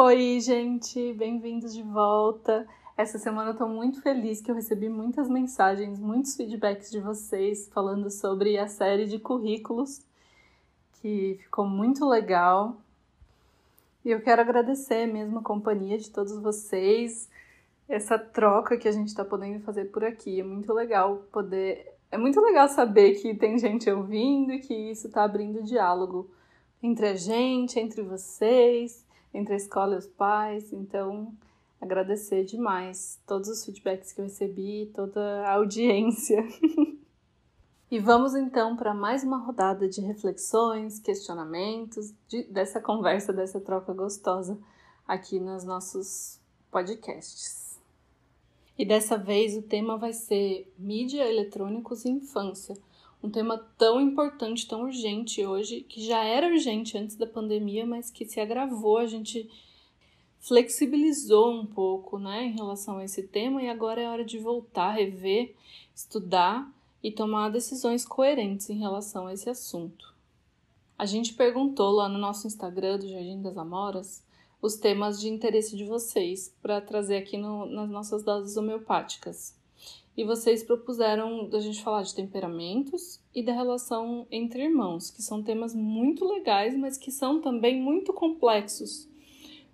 Oi, 0.00 0.38
gente, 0.40 1.12
bem-vindos 1.14 1.74
de 1.74 1.82
volta. 1.82 2.64
Essa 2.96 3.18
semana 3.18 3.50
eu 3.50 3.56
tô 3.56 3.66
muito 3.66 4.00
feliz 4.00 4.40
que 4.40 4.48
eu 4.48 4.54
recebi 4.54 4.88
muitas 4.88 5.28
mensagens, 5.28 5.98
muitos 5.98 6.36
feedbacks 6.36 6.88
de 6.88 7.00
vocês 7.00 7.68
falando 7.74 8.08
sobre 8.08 8.56
a 8.58 8.68
série 8.68 9.06
de 9.06 9.18
currículos, 9.18 10.00
que 10.92 11.40
ficou 11.42 11.66
muito 11.66 12.08
legal. 12.08 12.76
E 14.04 14.12
eu 14.12 14.20
quero 14.20 14.40
agradecer 14.40 15.04
mesmo 15.06 15.40
a 15.40 15.42
companhia 15.42 15.98
de 15.98 16.12
todos 16.12 16.38
vocês, 16.38 17.28
essa 17.88 18.16
troca 18.16 18.76
que 18.76 18.86
a 18.86 18.92
gente 18.92 19.08
está 19.08 19.24
podendo 19.24 19.64
fazer 19.64 19.86
por 19.86 20.04
aqui. 20.04 20.38
É 20.38 20.44
muito 20.44 20.72
legal 20.72 21.24
poder. 21.32 21.92
É 22.08 22.16
muito 22.16 22.40
legal 22.40 22.68
saber 22.68 23.16
que 23.16 23.34
tem 23.34 23.58
gente 23.58 23.90
ouvindo 23.90 24.52
e 24.52 24.60
que 24.60 24.74
isso 24.74 25.08
está 25.08 25.24
abrindo 25.24 25.60
diálogo 25.64 26.30
entre 26.80 27.08
a 27.08 27.16
gente, 27.16 27.80
entre 27.80 28.00
vocês, 28.02 29.04
entre 29.32 29.54
a 29.54 29.56
escola 29.56 29.94
e 29.94 29.98
os 29.98 30.06
pais. 30.06 30.72
Então, 30.72 31.32
agradecer 31.80 32.44
demais 32.44 33.20
todos 33.26 33.48
os 33.48 33.64
feedbacks 33.64 34.12
que 34.12 34.20
eu 34.20 34.24
recebi, 34.24 34.90
toda 34.94 35.20
a 35.46 35.54
audiência. 35.54 36.46
e 37.90 37.98
vamos 37.98 38.34
então 38.34 38.76
para 38.76 38.92
mais 38.92 39.22
uma 39.22 39.38
rodada 39.38 39.88
de 39.88 40.00
reflexões, 40.00 40.98
questionamentos, 40.98 42.12
de, 42.28 42.44
dessa 42.44 42.80
conversa, 42.80 43.32
dessa 43.32 43.60
troca 43.60 43.92
gostosa 43.92 44.58
aqui 45.06 45.38
nos 45.40 45.64
nossos 45.64 46.40
podcasts. 46.70 47.78
E 48.78 48.84
dessa 48.84 49.18
vez 49.18 49.56
o 49.56 49.62
tema 49.62 49.96
vai 49.96 50.12
ser 50.12 50.72
mídia, 50.78 51.28
eletrônicos 51.28 52.04
e 52.04 52.10
infância 52.10 52.76
um 53.22 53.30
tema 53.30 53.58
tão 53.76 54.00
importante, 54.00 54.66
tão 54.66 54.82
urgente 54.82 55.44
hoje, 55.44 55.80
que 55.80 56.04
já 56.04 56.22
era 56.22 56.46
urgente 56.46 56.96
antes 56.96 57.16
da 57.16 57.26
pandemia, 57.26 57.84
mas 57.84 58.10
que 58.10 58.24
se 58.24 58.40
agravou, 58.40 58.98
a 58.98 59.06
gente 59.06 59.50
flexibilizou 60.40 61.52
um 61.52 61.66
pouco, 61.66 62.18
né, 62.18 62.44
em 62.44 62.52
relação 62.52 62.98
a 62.98 63.04
esse 63.04 63.24
tema 63.24 63.62
e 63.62 63.68
agora 63.68 64.00
é 64.00 64.08
hora 64.08 64.24
de 64.24 64.38
voltar, 64.38 64.92
rever, 64.92 65.54
estudar 65.94 66.72
e 67.02 67.10
tomar 67.10 67.50
decisões 67.50 68.04
coerentes 68.04 68.70
em 68.70 68.78
relação 68.78 69.26
a 69.26 69.34
esse 69.34 69.50
assunto. 69.50 70.14
A 70.96 71.04
gente 71.04 71.34
perguntou 71.34 71.90
lá 71.90 72.08
no 72.08 72.18
nosso 72.18 72.46
Instagram 72.46 72.98
do 72.98 73.08
Jardim 73.08 73.42
das 73.42 73.56
Amoras 73.56 74.24
os 74.62 74.76
temas 74.76 75.20
de 75.20 75.28
interesse 75.28 75.76
de 75.76 75.84
vocês 75.84 76.54
para 76.62 76.80
trazer 76.80 77.16
aqui 77.16 77.36
no, 77.36 77.66
nas 77.66 77.88
nossas 77.88 78.22
doses 78.22 78.56
homeopáticas 78.56 79.57
e 80.18 80.24
vocês 80.24 80.64
propuseram 80.64 81.48
da 81.48 81.60
gente 81.60 81.80
falar 81.80 82.02
de 82.02 82.12
temperamentos 82.12 83.20
e 83.32 83.40
da 83.40 83.52
relação 83.52 84.26
entre 84.32 84.64
irmãos, 84.64 85.12
que 85.12 85.22
são 85.22 85.44
temas 85.44 85.76
muito 85.76 86.24
legais, 86.24 86.76
mas 86.76 86.98
que 86.98 87.12
são 87.12 87.40
também 87.40 87.80
muito 87.80 88.12
complexos 88.12 89.08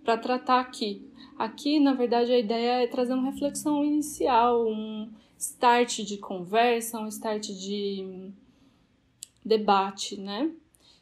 para 0.04 0.18
tratar 0.18 0.60
aqui. 0.60 1.10
Aqui, 1.38 1.80
na 1.80 1.94
verdade, 1.94 2.30
a 2.30 2.38
ideia 2.38 2.82
é 2.82 2.86
trazer 2.86 3.14
uma 3.14 3.30
reflexão 3.30 3.82
inicial, 3.82 4.68
um 4.68 5.10
start 5.38 6.00
de 6.00 6.18
conversa, 6.18 7.00
um 7.00 7.08
start 7.08 7.46
de 7.46 8.30
debate, 9.42 10.20
né? 10.20 10.52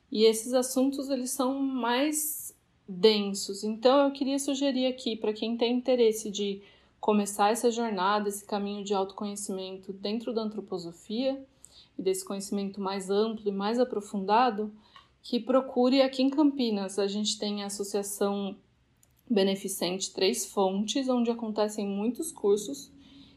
E 0.08 0.24
esses 0.24 0.54
assuntos 0.54 1.10
eles 1.10 1.32
são 1.32 1.58
mais 1.58 2.56
densos. 2.86 3.64
Então 3.64 4.06
eu 4.06 4.12
queria 4.12 4.38
sugerir 4.38 4.86
aqui 4.86 5.16
para 5.16 5.32
quem 5.32 5.56
tem 5.56 5.74
interesse 5.74 6.30
de 6.30 6.62
começar 7.02 7.50
essa 7.50 7.68
jornada, 7.68 8.28
esse 8.28 8.44
caminho 8.44 8.84
de 8.84 8.94
autoconhecimento 8.94 9.92
dentro 9.92 10.32
da 10.32 10.42
antroposofia 10.42 11.44
e 11.98 12.02
desse 12.02 12.24
conhecimento 12.24 12.80
mais 12.80 13.10
amplo 13.10 13.48
e 13.48 13.50
mais 13.50 13.80
aprofundado, 13.80 14.72
que 15.20 15.40
procure 15.40 16.00
aqui 16.00 16.22
em 16.22 16.30
Campinas. 16.30 17.00
A 17.00 17.08
gente 17.08 17.40
tem 17.40 17.64
a 17.64 17.66
Associação 17.66 18.56
Beneficente 19.28 20.14
Três 20.14 20.46
Fontes, 20.46 21.08
onde 21.08 21.28
acontecem 21.28 21.84
muitos 21.84 22.30
cursos 22.30 22.92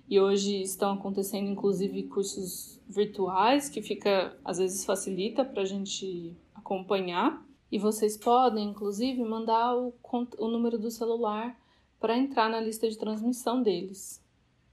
e 0.08 0.20
hoje 0.20 0.62
estão 0.62 0.94
acontecendo 0.94 1.50
inclusive 1.50 2.04
cursos 2.04 2.80
virtuais, 2.88 3.68
que 3.68 3.82
fica 3.82 4.38
às 4.46 4.60
vezes 4.60 4.86
facilita 4.86 5.44
para 5.44 5.64
a 5.64 5.66
gente 5.66 6.38
acompanhar. 6.54 7.44
E 7.72 7.80
vocês 7.80 8.16
podem, 8.16 8.70
inclusive, 8.70 9.24
mandar 9.24 9.76
o, 9.76 9.92
o 10.38 10.48
número 10.50 10.78
do 10.78 10.92
celular 10.92 11.60
para 12.06 12.20
entrar 12.20 12.48
na 12.52 12.60
lista 12.60 12.88
de 12.88 13.00
transmissão 13.00 13.64
deles. 13.64 14.22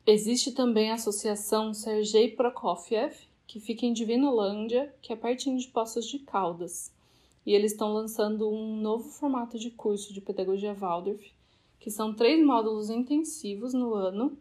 Existe 0.07 0.53
também 0.53 0.91
a 0.91 0.97
Associação 0.97 1.73
Sergei 1.73 2.31
Prokofiev, 2.31 3.17
que 3.47 3.59
fica 3.59 3.87
em 3.87 3.95
Divinolândia, 3.95 4.95
que 5.01 5.15
é 5.15 5.17
pertinho 5.17 5.57
de 5.57 5.67
Poços 5.67 6.07
de 6.07 6.19
Caldas. 6.19 6.93
E 7.47 7.55
eles 7.55 7.73
estão 7.73 7.91
lançando 7.91 8.51
um 8.51 8.77
novo 8.77 9.09
formato 9.09 9.59
de 9.59 9.71
curso 9.71 10.13
de 10.13 10.21
Pedagogia 10.21 10.75
Waldorf, 10.75 11.33
que 11.81 11.91
são 11.91 12.13
três 12.13 12.45
módulos 12.45 12.91
intensivos 12.91 13.73
no 13.73 13.95
ano. 13.95 14.37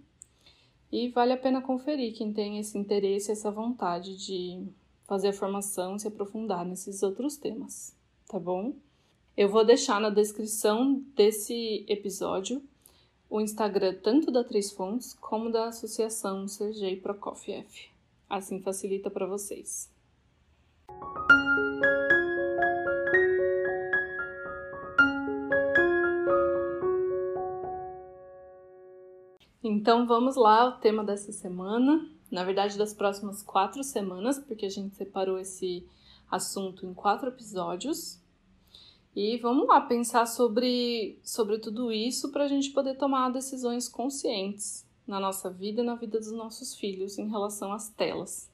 E 0.91 1.07
vale 1.07 1.31
a 1.31 1.37
pena 1.37 1.61
conferir 1.61 2.13
quem 2.13 2.33
tem 2.33 2.59
esse 2.59 2.77
interesse, 2.77 3.31
essa 3.31 3.49
vontade 3.49 4.17
de 4.17 4.67
fazer 5.05 5.29
a 5.29 5.33
formação 5.33 5.95
e 5.95 5.99
se 6.01 6.09
aprofundar 6.09 6.65
nesses 6.65 7.01
outros 7.03 7.37
temas, 7.37 7.95
tá 8.27 8.37
bom? 8.37 8.73
Eu 9.37 9.47
vou 9.47 9.63
deixar 9.63 10.01
na 10.01 10.09
descrição 10.09 11.01
desse 11.15 11.85
episódio 11.87 12.61
o 13.31 13.39
Instagram 13.39 13.95
tanto 14.03 14.29
da 14.29 14.43
Três 14.43 14.73
Fontes 14.73 15.13
como 15.13 15.49
da 15.49 15.69
Associação 15.69 16.49
Sergei 16.49 16.97
Prokofiev. 16.97 17.65
Assim 18.29 18.61
facilita 18.61 19.09
para 19.09 19.25
vocês. 19.25 19.89
Então 29.63 30.05
vamos 30.05 30.35
lá, 30.35 30.67
o 30.67 30.79
tema 30.81 31.01
dessa 31.01 31.31
semana, 31.31 32.05
na 32.29 32.43
verdade 32.43 32.77
das 32.77 32.93
próximas 32.93 33.41
quatro 33.41 33.81
semanas, 33.81 34.37
porque 34.39 34.65
a 34.65 34.69
gente 34.69 34.93
separou 34.95 35.39
esse 35.39 35.87
assunto 36.29 36.85
em 36.85 36.93
quatro 36.93 37.29
episódios. 37.29 38.20
E 39.13 39.37
vamos 39.37 39.67
lá 39.67 39.81
pensar 39.81 40.25
sobre, 40.25 41.19
sobre 41.21 41.59
tudo 41.59 41.91
isso 41.91 42.31
para 42.31 42.45
a 42.45 42.47
gente 42.47 42.71
poder 42.71 42.95
tomar 42.95 43.29
decisões 43.29 43.89
conscientes 43.89 44.85
na 45.05 45.19
nossa 45.19 45.49
vida 45.49 45.81
e 45.81 45.85
na 45.85 45.95
vida 45.95 46.17
dos 46.17 46.31
nossos 46.31 46.73
filhos 46.75 47.17
em 47.17 47.27
relação 47.27 47.73
às 47.73 47.89
telas. 47.89 48.49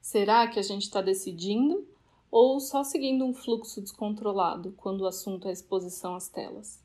Será 0.00 0.48
que 0.48 0.58
a 0.58 0.62
gente 0.62 0.82
está 0.82 1.00
decidindo 1.00 1.86
ou 2.28 2.58
só 2.58 2.82
seguindo 2.82 3.24
um 3.24 3.32
fluxo 3.32 3.80
descontrolado 3.80 4.72
quando 4.76 5.02
o 5.02 5.06
assunto 5.06 5.46
é 5.46 5.52
exposição 5.52 6.16
às 6.16 6.28
telas? 6.28 6.82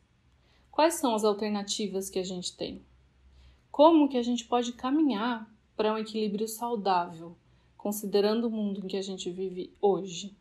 Quais 0.70 0.96
são 0.96 1.16
as 1.16 1.24
alternativas 1.24 2.12
que 2.12 2.20
a 2.20 2.24
gente 2.24 2.56
tem? 2.56 2.86
Como 3.72 4.08
que 4.08 4.18
a 4.18 4.24
gente 4.24 4.46
pode 4.46 4.74
caminhar 4.74 5.52
para 5.76 5.92
um 5.92 5.98
equilíbrio 5.98 6.48
saudável, 6.48 7.36
considerando 7.76 8.46
o 8.48 8.52
mundo 8.52 8.82
em 8.84 8.88
que 8.88 8.98
a 8.98 9.02
gente 9.02 9.32
vive 9.32 9.74
hoje? 9.82 10.36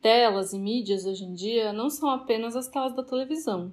Telas 0.00 0.54
e 0.54 0.58
mídias 0.58 1.04
hoje 1.04 1.24
em 1.24 1.34
dia 1.34 1.74
não 1.74 1.90
são 1.90 2.08
apenas 2.08 2.56
as 2.56 2.68
telas 2.68 2.94
da 2.94 3.02
televisão. 3.02 3.70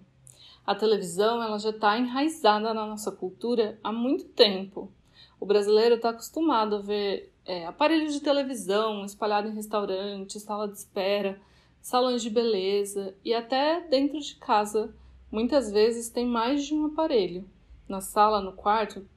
A 0.65 0.75
televisão 0.75 1.41
ela 1.41 1.57
já 1.57 1.69
está 1.69 1.97
enraizada 1.97 2.73
na 2.73 2.85
nossa 2.85 3.09
cultura 3.09 3.79
há 3.81 3.93
muito 3.93 4.25
tempo. 4.25 4.91
O 5.39 5.45
brasileiro 5.45 5.95
está 5.95 6.09
acostumado 6.09 6.75
a 6.75 6.79
ver 6.79 7.31
é, 7.45 7.65
aparelhos 7.65 8.13
de 8.13 8.19
televisão 8.19 9.05
espalhados 9.05 9.49
em 9.49 9.55
restaurantes, 9.55 10.43
sala 10.43 10.67
de 10.67 10.77
espera, 10.77 11.39
salões 11.79 12.21
de 12.21 12.29
beleza 12.29 13.15
e 13.23 13.33
até 13.33 13.79
dentro 13.87 14.19
de 14.19 14.35
casa. 14.35 14.93
Muitas 15.31 15.71
vezes 15.71 16.09
tem 16.09 16.25
mais 16.25 16.65
de 16.65 16.73
um 16.73 16.87
aparelho. 16.87 17.49
Na 17.87 18.01
sala, 18.01 18.41
no 18.41 18.51
quarto 18.51 19.07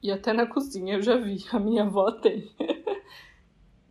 e 0.00 0.12
até 0.12 0.32
na 0.32 0.46
cozinha 0.46 0.94
eu 0.94 1.02
já 1.02 1.16
vi. 1.16 1.44
A 1.50 1.58
minha 1.58 1.82
avó 1.82 2.12
tem. 2.12 2.48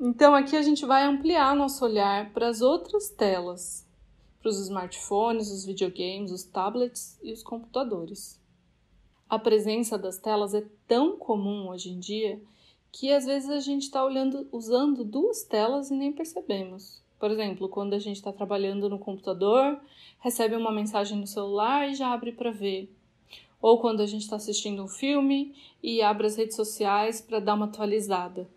Então 0.01 0.33
aqui 0.33 0.55
a 0.55 0.61
gente 0.61 0.85
vai 0.85 1.03
ampliar 1.03 1.53
nosso 1.53 1.83
olhar 1.83 2.31
para 2.31 2.47
as 2.47 2.61
outras 2.61 3.09
telas, 3.09 3.85
para 4.41 4.47
os 4.47 4.57
smartphones, 4.57 5.51
os 5.51 5.65
videogames, 5.65 6.31
os 6.31 6.45
tablets 6.45 7.19
e 7.21 7.33
os 7.33 7.43
computadores. 7.43 8.39
A 9.29 9.37
presença 9.37 9.97
das 9.97 10.17
telas 10.17 10.53
é 10.53 10.65
tão 10.87 11.17
comum 11.17 11.67
hoje 11.67 11.89
em 11.89 11.99
dia 11.99 12.41
que 12.93 13.11
às 13.11 13.25
vezes 13.25 13.49
a 13.49 13.59
gente 13.59 13.83
está 13.83 14.01
usando 14.53 15.03
duas 15.03 15.43
telas 15.43 15.91
e 15.91 15.95
nem 15.95 16.13
percebemos. 16.13 17.03
Por 17.19 17.29
exemplo, 17.29 17.67
quando 17.67 17.93
a 17.93 17.99
gente 17.99 18.15
está 18.15 18.31
trabalhando 18.31 18.87
no 18.87 18.97
computador, 18.97 19.81
recebe 20.21 20.55
uma 20.55 20.71
mensagem 20.71 21.19
no 21.19 21.27
celular 21.27 21.89
e 21.89 21.93
já 21.93 22.13
abre 22.13 22.31
para 22.31 22.51
ver. 22.51 22.89
Ou 23.61 23.81
quando 23.81 23.99
a 23.99 24.05
gente 24.05 24.21
está 24.21 24.37
assistindo 24.37 24.81
um 24.81 24.87
filme 24.87 25.53
e 25.83 26.01
abre 26.01 26.25
as 26.25 26.37
redes 26.37 26.55
sociais 26.55 27.19
para 27.19 27.41
dar 27.41 27.55
uma 27.55 27.65
atualizada. 27.65 28.49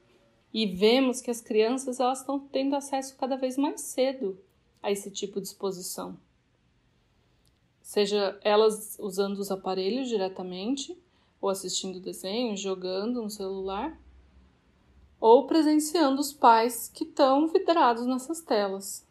E 0.53 0.67
vemos 0.67 1.21
que 1.21 1.31
as 1.31 1.41
crianças 1.41 1.99
elas 1.99 2.21
estão 2.21 2.39
tendo 2.39 2.77
acesso 2.77 3.17
cada 3.17 3.37
vez 3.37 3.57
mais 3.57 3.81
cedo 3.81 4.39
a 4.83 4.91
esse 4.91 5.11
tipo 5.11 5.41
de 5.41 5.49
exposição. 5.49 6.19
Seja 7.81 8.39
elas 8.43 8.97
usando 9.01 9.39
os 9.39 9.51
aparelhos 9.51 10.09
diretamente, 10.09 10.97
ou 11.41 11.49
assistindo 11.49 12.01
desenhos, 12.01 12.61
jogando 12.61 13.23
no 13.23 13.31
celular, 13.31 13.99
ou 15.21 15.47
presenciando 15.47 16.21
os 16.21 16.33
pais 16.33 16.89
que 16.93 17.05
estão 17.05 17.49
vidrados 17.49 18.07
nessas 18.07 18.41
telas. 18.41 19.07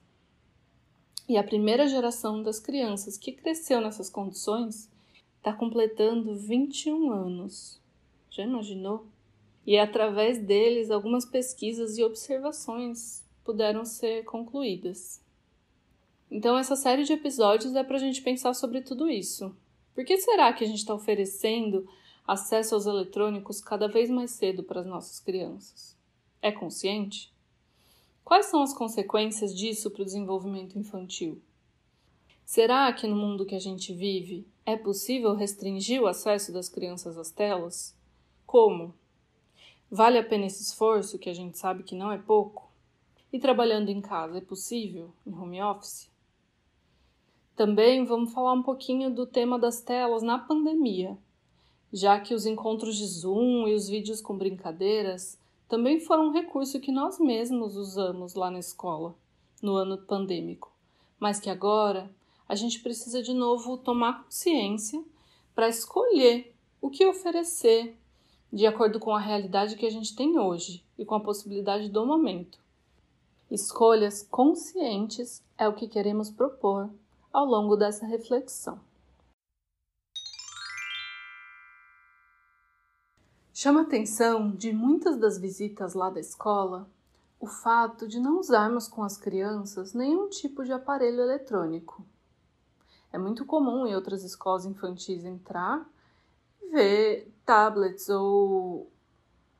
E 1.27 1.37
a 1.37 1.44
primeira 1.44 1.87
geração 1.87 2.44
das 2.44 2.59
crianças 2.59 3.17
que 3.17 3.31
cresceu 3.31 3.79
nessas 3.81 4.09
condições 4.09 4.89
está 5.37 5.53
completando 5.53 6.35
21 6.35 7.11
anos. 7.11 7.79
Já 8.29 8.44
imaginou? 8.44 9.05
E 9.65 9.77
através 9.77 10.39
deles 10.39 10.89
algumas 10.89 11.25
pesquisas 11.25 11.97
e 11.97 12.03
observações 12.03 13.23
puderam 13.43 13.85
ser 13.85 14.23
concluídas. 14.23 15.23
Então, 16.29 16.57
essa 16.57 16.75
série 16.75 17.03
de 17.03 17.13
episódios 17.13 17.75
é 17.75 17.83
para 17.83 17.97
a 17.97 17.99
gente 17.99 18.21
pensar 18.21 18.53
sobre 18.53 18.81
tudo 18.81 19.09
isso. 19.09 19.55
Por 19.93 20.05
que 20.05 20.17
será 20.17 20.53
que 20.53 20.63
a 20.63 20.67
gente 20.67 20.79
está 20.79 20.93
oferecendo 20.93 21.87
acesso 22.25 22.75
aos 22.75 22.85
eletrônicos 22.85 23.59
cada 23.59 23.87
vez 23.87 24.09
mais 24.09 24.31
cedo 24.31 24.63
para 24.63 24.79
as 24.79 24.87
nossas 24.87 25.19
crianças? 25.19 25.97
É 26.41 26.51
consciente? 26.51 27.31
Quais 28.23 28.45
são 28.45 28.63
as 28.63 28.73
consequências 28.73 29.53
disso 29.53 29.91
para 29.91 30.03
o 30.03 30.05
desenvolvimento 30.05 30.79
infantil? 30.79 31.41
Será 32.45 32.91
que 32.93 33.07
no 33.07 33.15
mundo 33.15 33.45
que 33.45 33.55
a 33.55 33.59
gente 33.59 33.93
vive 33.93 34.47
é 34.65 34.77
possível 34.77 35.35
restringir 35.35 36.01
o 36.01 36.07
acesso 36.07 36.51
das 36.53 36.69
crianças 36.69 37.17
às 37.17 37.31
telas? 37.31 37.95
Como? 38.45 38.93
Vale 39.93 40.17
a 40.17 40.23
pena 40.23 40.45
esse 40.45 40.63
esforço, 40.63 41.19
que 41.19 41.29
a 41.29 41.33
gente 41.33 41.57
sabe 41.57 41.83
que 41.83 41.93
não 41.93 42.09
é 42.09 42.17
pouco? 42.17 42.71
E 43.33 43.38
trabalhando 43.38 43.89
em 43.89 43.99
casa 43.99 44.38
é 44.38 44.41
possível, 44.41 45.11
em 45.27 45.33
home 45.38 45.61
office? 45.61 46.09
Também 47.57 48.05
vamos 48.05 48.31
falar 48.31 48.53
um 48.53 48.63
pouquinho 48.63 49.13
do 49.13 49.25
tema 49.25 49.59
das 49.59 49.81
telas 49.81 50.23
na 50.23 50.39
pandemia, 50.39 51.17
já 51.91 52.17
que 52.21 52.33
os 52.33 52.45
encontros 52.45 52.95
de 52.95 53.05
Zoom 53.05 53.67
e 53.67 53.73
os 53.73 53.89
vídeos 53.89 54.21
com 54.21 54.38
brincadeiras 54.38 55.38
também 55.67 55.99
foram 55.99 56.27
um 56.27 56.31
recurso 56.31 56.79
que 56.79 56.91
nós 56.91 57.19
mesmos 57.19 57.75
usamos 57.75 58.33
lá 58.33 58.49
na 58.49 58.59
escola, 58.59 59.13
no 59.61 59.75
ano 59.75 59.97
pandêmico, 59.97 60.71
mas 61.19 61.37
que 61.37 61.49
agora 61.49 62.09
a 62.47 62.55
gente 62.55 62.79
precisa 62.79 63.21
de 63.21 63.33
novo 63.33 63.77
tomar 63.77 64.23
consciência 64.23 65.03
para 65.53 65.67
escolher 65.67 66.55
o 66.81 66.89
que 66.89 67.05
oferecer 67.05 67.97
de 68.51 68.68
acordo 68.68 69.00
com 69.00 69.15
a 69.15 69.19
realidade 69.19 69.75
que 69.75 69.86
a 69.86 69.89
gente 69.89 70.15
tem 70.15 70.38
hoje 70.38 70.83
e 70.98 71.06
com 71.06 71.15
a 71.15 71.19
possibilidade 71.19 71.89
do 71.89 72.06
momento. 72.06 72.59
Escolhas 73.50 74.24
conscientes 74.30 75.44
é 75.57 75.68
o 75.68 75.74
que 75.74 75.88
queremos 75.88 76.30
propor 76.30 76.89
ao 77.31 77.45
longo 77.45 77.75
dessa 77.75 78.06
reflexão. 78.06 78.80
Chama 83.53 83.81
atenção 83.81 84.51
de 84.51 84.74
muitas 84.74 85.18
das 85.18 85.38
visitas 85.38 85.94
lá 85.94 86.09
da 86.09 86.19
escola 86.19 86.89
o 87.39 87.47
fato 87.47 88.07
de 88.07 88.19
não 88.19 88.39
usarmos 88.39 88.88
com 88.88 89.04
as 89.04 89.18
crianças 89.18 89.94
nenhum 89.94 90.30
tipo 90.30 90.63
de 90.63 90.71
aparelho 90.71 91.21
eletrônico. 91.21 92.06
É 93.12 93.18
muito 93.18 93.45
comum 93.45 93.86
em 93.88 93.95
outras 93.95 94.24
escolas 94.24 94.65
infantis 94.65 95.25
entrar 95.25 95.88
e 96.62 96.69
ver 96.69 97.31
tablets 97.45 98.09
ou 98.09 98.91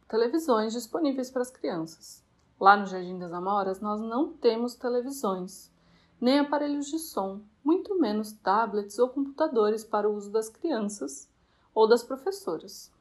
televisões 0.08 0.74
disponíveis 0.74 1.30
para 1.30 1.42
as 1.42 1.52
crianças. 1.52 2.24
Lá 2.60 2.78
no 2.78 2.86
Jardim 2.86 3.18
das 3.18 3.34
Amoras, 3.34 3.82
nós 3.82 4.00
não 4.02 4.34
temos 4.34 4.76
televisões, 4.76 5.72
nem 6.20 6.40
aparelhos 6.40 6.88
de 6.88 7.00
som, 7.00 7.42
muito 7.64 8.00
menos 8.00 8.32
tablets 8.32 9.00
ou 9.00 9.10
computadores 9.10 9.84
para 9.84 10.10
o 10.10 10.16
uso 10.16 10.32
das 10.32 10.50
crianças 10.50 11.30
ou 11.74 11.88
das 11.88 12.04
professoras. 12.04 12.92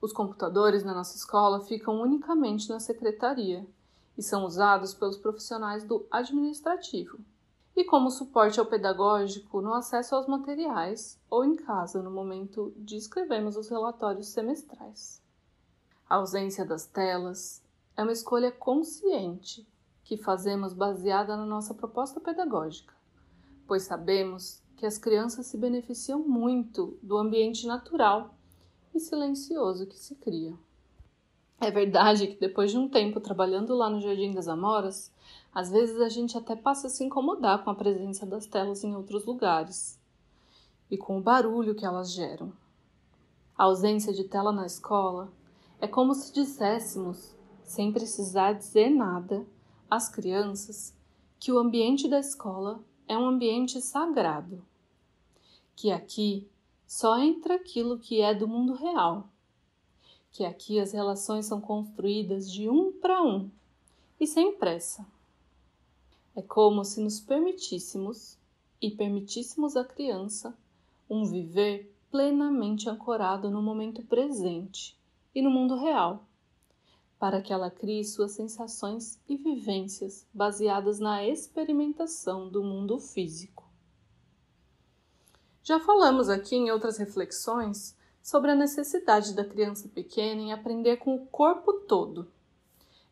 Os 0.00 0.12
computadores 0.12 0.84
na 0.84 0.92
nossa 0.92 1.16
escola 1.16 1.60
ficam 1.60 2.00
unicamente 2.00 2.68
na 2.68 2.78
secretaria 2.78 3.66
e 4.18 4.22
são 4.22 4.44
usados 4.44 4.92
pelos 4.92 5.16
profissionais 5.16 5.84
do 5.84 6.06
administrativo 6.10 7.18
e 7.76 7.84
como 7.84 8.10
suporte 8.10 8.60
ao 8.60 8.66
pedagógico 8.66 9.60
no 9.60 9.74
acesso 9.74 10.14
aos 10.14 10.26
materiais 10.26 11.18
ou 11.28 11.44
em 11.44 11.56
casa 11.56 12.02
no 12.02 12.10
momento 12.10 12.72
de 12.76 12.96
escrevermos 12.96 13.56
os 13.56 13.68
relatórios 13.68 14.28
semestrais. 14.28 15.20
A 16.08 16.16
ausência 16.16 16.64
das 16.64 16.86
telas 16.86 17.62
é 17.96 18.02
uma 18.02 18.12
escolha 18.12 18.52
consciente 18.52 19.66
que 20.04 20.16
fazemos 20.16 20.72
baseada 20.72 21.36
na 21.36 21.46
nossa 21.46 21.74
proposta 21.74 22.20
pedagógica, 22.20 22.94
pois 23.66 23.82
sabemos 23.82 24.62
que 24.76 24.86
as 24.86 24.98
crianças 24.98 25.46
se 25.46 25.56
beneficiam 25.56 26.20
muito 26.20 26.98
do 27.02 27.16
ambiente 27.16 27.66
natural 27.66 28.34
e 28.94 29.00
silencioso 29.00 29.86
que 29.86 29.98
se 29.98 30.14
cria. 30.14 30.54
É 31.60 31.70
verdade 31.70 32.26
que 32.26 32.38
depois 32.38 32.70
de 32.70 32.78
um 32.78 32.88
tempo 32.88 33.20
trabalhando 33.20 33.74
lá 33.74 33.88
no 33.88 34.00
Jardim 34.00 34.32
das 34.32 34.48
Amoras, 34.48 35.10
às 35.54 35.70
vezes 35.70 36.00
a 36.00 36.08
gente 36.08 36.36
até 36.36 36.56
passa 36.56 36.88
a 36.88 36.90
se 36.90 37.04
incomodar 37.04 37.62
com 37.62 37.70
a 37.70 37.74
presença 37.74 38.26
das 38.26 38.44
telas 38.46 38.82
em 38.82 38.96
outros 38.96 39.24
lugares 39.24 40.00
e 40.90 40.98
com 40.98 41.18
o 41.18 41.22
barulho 41.22 41.74
que 41.74 41.86
elas 41.86 42.12
geram. 42.12 42.52
A 43.56 43.64
ausência 43.64 44.12
de 44.12 44.24
tela 44.24 44.50
na 44.50 44.66
escola 44.66 45.32
é 45.80 45.86
como 45.86 46.12
se 46.12 46.32
disséssemos, 46.32 47.36
sem 47.62 47.92
precisar 47.92 48.54
dizer 48.54 48.90
nada, 48.90 49.46
às 49.88 50.08
crianças 50.08 50.92
que 51.38 51.52
o 51.52 51.58
ambiente 51.58 52.08
da 52.08 52.18
escola 52.18 52.82
é 53.06 53.16
um 53.16 53.26
ambiente 53.26 53.80
sagrado, 53.80 54.64
que 55.76 55.92
aqui 55.92 56.48
só 56.86 57.18
entra 57.18 57.54
aquilo 57.54 57.98
que 57.98 58.20
é 58.20 58.34
do 58.34 58.48
mundo 58.48 58.72
real, 58.74 59.28
que 60.32 60.44
aqui 60.44 60.80
as 60.80 60.92
relações 60.92 61.46
são 61.46 61.60
construídas 61.60 62.50
de 62.50 62.68
um 62.68 62.90
para 62.92 63.22
um 63.22 63.50
e 64.18 64.26
sem 64.26 64.56
pressa. 64.56 65.06
É 66.36 66.42
como 66.42 66.84
se 66.84 67.00
nos 67.00 67.20
permitíssemos 67.20 68.36
e 68.80 68.90
permitíssemos 68.90 69.76
à 69.76 69.84
criança 69.84 70.56
um 71.08 71.24
viver 71.24 71.94
plenamente 72.10 72.88
ancorado 72.88 73.50
no 73.50 73.62
momento 73.62 74.02
presente 74.02 74.98
e 75.34 75.40
no 75.40 75.50
mundo 75.50 75.76
real, 75.76 76.24
para 77.18 77.40
que 77.40 77.52
ela 77.52 77.70
crie 77.70 78.04
suas 78.04 78.32
sensações 78.32 79.18
e 79.28 79.36
vivências 79.36 80.26
baseadas 80.34 80.98
na 80.98 81.24
experimentação 81.26 82.48
do 82.48 82.62
mundo 82.62 82.98
físico. 82.98 83.64
Já 85.62 85.80
falamos 85.80 86.28
aqui 86.28 86.56
em 86.56 86.70
outras 86.70 86.98
reflexões 86.98 87.96
sobre 88.22 88.50
a 88.50 88.54
necessidade 88.54 89.34
da 89.34 89.44
criança 89.44 89.88
pequena 89.88 90.40
em 90.40 90.52
aprender 90.52 90.98
com 90.98 91.14
o 91.14 91.26
corpo 91.26 91.72
todo, 91.80 92.30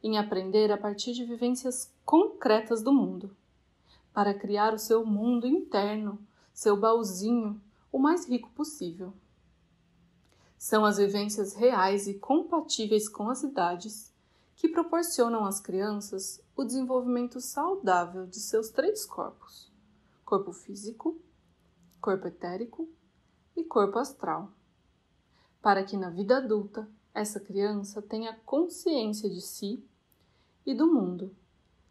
em 0.02 0.18
aprender 0.18 0.72
a 0.72 0.76
partir 0.76 1.12
de 1.12 1.24
vivências 1.24 1.92
concretas 2.04 2.82
do 2.82 2.92
mundo, 2.92 3.36
para 4.12 4.34
criar 4.34 4.74
o 4.74 4.78
seu 4.78 5.06
mundo 5.06 5.46
interno, 5.46 6.18
seu 6.52 6.76
baúzinho, 6.76 7.60
o 7.90 7.98
mais 7.98 8.28
rico 8.28 8.50
possível. 8.50 9.12
São 10.58 10.84
as 10.84 10.96
vivências 10.96 11.54
reais 11.54 12.06
e 12.06 12.14
compatíveis 12.14 13.08
com 13.08 13.28
as 13.28 13.42
idades 13.42 14.12
que 14.56 14.68
proporcionam 14.68 15.44
às 15.44 15.60
crianças 15.60 16.40
o 16.54 16.64
desenvolvimento 16.64 17.40
saudável 17.40 18.26
de 18.26 18.38
seus 18.38 18.70
três 18.70 19.04
corpos: 19.04 19.72
corpo 20.24 20.52
físico, 20.52 21.20
corpo 22.00 22.28
etérico 22.28 22.88
e 23.56 23.64
corpo 23.64 23.98
astral, 23.98 24.50
para 25.60 25.82
que 25.84 25.96
na 25.96 26.10
vida 26.10 26.36
adulta 26.36 26.88
essa 27.14 27.40
criança 27.40 28.00
tenha 28.00 28.38
consciência 28.44 29.28
de 29.28 29.40
si 29.40 29.84
e 30.64 30.74
do 30.74 30.86
mundo 30.86 31.34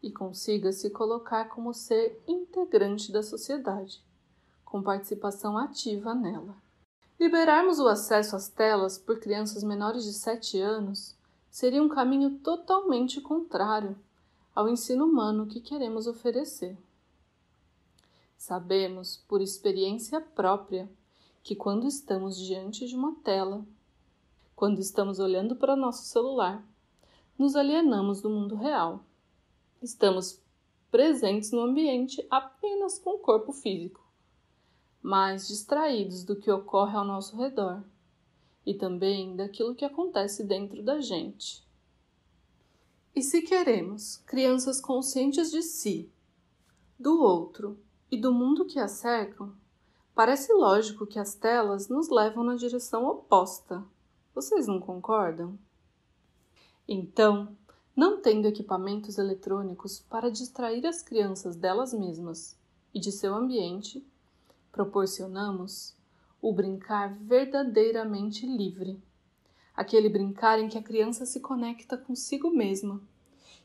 e 0.02 0.10
consiga 0.10 0.72
se 0.72 0.90
colocar 0.90 1.48
como 1.48 1.72
ser 1.72 2.20
integrante 2.26 3.12
da 3.12 3.22
sociedade, 3.22 4.02
com 4.64 4.82
participação 4.82 5.56
ativa 5.56 6.14
nela. 6.14 6.56
Liberarmos 7.20 7.78
o 7.78 7.86
acesso 7.86 8.34
às 8.34 8.48
telas 8.48 8.98
por 8.98 9.20
crianças 9.20 9.62
menores 9.62 10.02
de 10.02 10.12
7 10.12 10.60
anos 10.60 11.16
seria 11.50 11.82
um 11.82 11.88
caminho 11.88 12.38
totalmente 12.38 13.20
contrário 13.20 13.96
ao 14.54 14.68
ensino 14.68 15.04
humano 15.04 15.46
que 15.46 15.60
queremos 15.60 16.06
oferecer. 16.06 16.76
Sabemos, 18.36 19.22
por 19.28 19.40
experiência 19.40 20.20
própria, 20.20 20.90
que 21.44 21.54
quando 21.54 21.86
estamos 21.86 22.36
diante 22.36 22.88
de 22.88 22.96
uma 22.96 23.14
tela, 23.22 23.64
quando 24.56 24.80
estamos 24.80 25.20
olhando 25.20 25.54
para 25.54 25.76
nosso 25.76 26.04
celular, 26.04 26.64
nos 27.42 27.56
alienamos 27.56 28.22
do 28.22 28.30
mundo 28.30 28.54
real. 28.54 29.04
Estamos 29.82 30.40
presentes 30.92 31.50
no 31.50 31.62
ambiente 31.62 32.24
apenas 32.30 33.00
com 33.00 33.16
o 33.16 33.18
corpo 33.18 33.52
físico, 33.52 34.00
mais 35.02 35.48
distraídos 35.48 36.22
do 36.22 36.36
que 36.36 36.48
ocorre 36.48 36.96
ao 36.96 37.04
nosso 37.04 37.36
redor 37.36 37.82
e 38.64 38.72
também 38.72 39.34
daquilo 39.34 39.74
que 39.74 39.84
acontece 39.84 40.44
dentro 40.44 40.84
da 40.84 41.00
gente. 41.00 41.66
E 43.12 43.20
se 43.20 43.42
queremos 43.42 44.18
crianças 44.18 44.80
conscientes 44.80 45.50
de 45.50 45.62
si, 45.62 46.08
do 46.96 47.20
outro 47.20 47.76
e 48.08 48.16
do 48.16 48.32
mundo 48.32 48.66
que 48.66 48.78
a 48.78 48.86
cercam, 48.86 49.52
parece 50.14 50.52
lógico 50.52 51.08
que 51.08 51.18
as 51.18 51.34
telas 51.34 51.88
nos 51.88 52.08
levam 52.08 52.44
na 52.44 52.54
direção 52.54 53.04
oposta. 53.04 53.84
Vocês 54.32 54.68
não 54.68 54.78
concordam? 54.78 55.58
Então, 56.88 57.56
Não 57.94 58.22
tendo 58.22 58.48
equipamentos 58.48 59.18
eletrônicos 59.18 60.00
para 60.00 60.30
distrair 60.30 60.86
as 60.86 61.02
crianças 61.02 61.56
delas 61.56 61.92
mesmas 61.92 62.58
e 62.94 62.98
de 62.98 63.12
seu 63.12 63.34
ambiente, 63.34 64.02
proporcionamos 64.70 65.94
o 66.40 66.54
brincar 66.54 67.14
verdadeiramente 67.14 68.46
livre. 68.46 68.98
Aquele 69.76 70.08
brincar 70.08 70.58
em 70.58 70.68
que 70.68 70.78
a 70.78 70.82
criança 70.82 71.26
se 71.26 71.38
conecta 71.40 71.98
consigo 71.98 72.50
mesma 72.50 72.98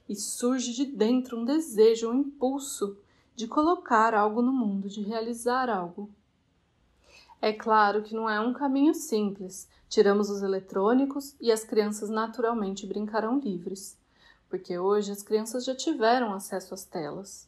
e 0.09 0.15
surge 0.15 0.73
de 0.73 0.85
dentro 0.85 1.39
um 1.39 1.45
desejo, 1.45 2.09
um 2.09 2.15
impulso 2.15 2.97
de 3.33 3.47
colocar 3.47 4.13
algo 4.13 4.41
no 4.41 4.51
mundo, 4.51 4.89
de 4.89 5.01
realizar 5.01 5.69
algo. 5.69 6.09
É 7.41 7.53
claro 7.53 8.01
que 8.01 8.15
não 8.15 8.29
é 8.29 8.39
um 8.39 8.53
caminho 8.53 8.93
simples. 8.93 9.69
Tiramos 9.87 10.29
os 10.29 10.41
eletrônicos 10.41 11.35
e 11.39 11.51
as 11.51 11.63
crianças 11.63 12.09
naturalmente 12.09 12.85
brincarão 12.85 13.39
livres, 13.39 13.97
porque 14.49 14.77
hoje 14.77 15.11
as 15.11 15.21
crianças 15.21 15.63
já 15.63 15.75
tiveram 15.75 16.33
acesso 16.33 16.73
às 16.73 16.83
telas. 16.83 17.47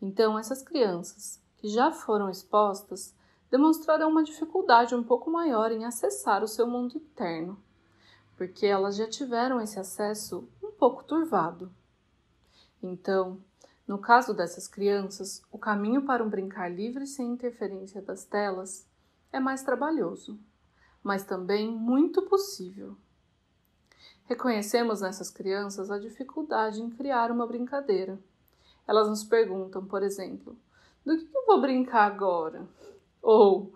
Então, 0.00 0.38
essas 0.38 0.62
crianças 0.62 1.40
que 1.56 1.68
já 1.68 1.90
foram 1.90 2.28
expostas 2.28 3.14
demonstrarão 3.50 4.10
uma 4.10 4.22
dificuldade 4.22 4.94
um 4.94 5.02
pouco 5.02 5.30
maior 5.30 5.72
em 5.72 5.84
acessar 5.84 6.42
o 6.42 6.48
seu 6.48 6.66
mundo 6.66 6.96
interno, 6.96 7.58
porque 8.36 8.66
elas 8.66 8.96
já 8.96 9.08
tiveram 9.08 9.60
esse 9.60 9.78
acesso 9.78 10.48
um 10.62 10.70
pouco 10.72 11.04
turvado. 11.04 11.70
Então, 12.82 13.38
no 13.86 13.98
caso 13.98 14.34
dessas 14.34 14.66
crianças, 14.66 15.42
o 15.50 15.58
caminho 15.58 16.02
para 16.02 16.22
um 16.22 16.28
brincar 16.28 16.68
livre 16.68 17.06
sem 17.06 17.28
interferência 17.28 18.00
das 18.00 18.24
telas 18.24 18.86
é 19.32 19.40
mais 19.40 19.62
trabalhoso, 19.62 20.38
mas 21.02 21.24
também 21.24 21.70
muito 21.70 22.22
possível. 22.22 22.96
Reconhecemos 24.24 25.00
nessas 25.00 25.30
crianças 25.30 25.90
a 25.90 25.98
dificuldade 25.98 26.80
em 26.80 26.90
criar 26.90 27.30
uma 27.30 27.46
brincadeira. 27.46 28.18
Elas 28.86 29.08
nos 29.08 29.24
perguntam, 29.24 29.84
por 29.84 30.02
exemplo, 30.02 30.56
do 31.04 31.16
que 31.16 31.36
eu 31.36 31.46
vou 31.46 31.60
brincar 31.60 32.10
agora? 32.10 32.68
Ou 33.20 33.72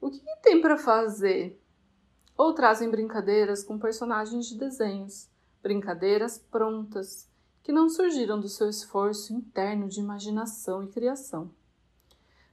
o 0.00 0.10
que, 0.10 0.20
tem 0.42 0.60
para 0.60 0.76
fazer? 0.76 1.60
Ou 2.36 2.52
trazem 2.52 2.90
brincadeiras 2.90 3.62
com 3.62 3.78
personagens 3.78 4.46
de 4.46 4.58
desenhos, 4.58 5.28
brincadeiras 5.62 6.38
prontas, 6.38 7.28
que 7.62 7.72
não 7.72 7.88
surgiram 7.88 8.38
do 8.38 8.48
seu 8.48 8.68
esforço 8.68 9.32
interno 9.32 9.88
de 9.88 10.00
imaginação 10.00 10.82
e 10.82 10.88
criação. 10.88 11.50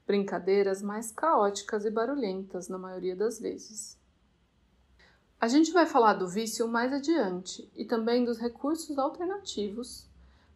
Brincadeiras 0.06 0.82
mais 0.82 1.12
caóticas 1.12 1.86
e 1.86 1.92
barulhentas, 1.92 2.68
na 2.68 2.78
maioria 2.78 3.16
das 3.16 3.40
vezes. 3.40 4.00
A 5.40 5.48
gente 5.48 5.72
vai 5.72 5.86
falar 5.86 6.14
do 6.14 6.28
vício 6.28 6.68
mais 6.68 6.94
adiante 6.94 7.68
e 7.76 7.84
também 7.84 8.24
dos 8.24 8.38
recursos 8.38 8.98
alternativos 9.00 10.08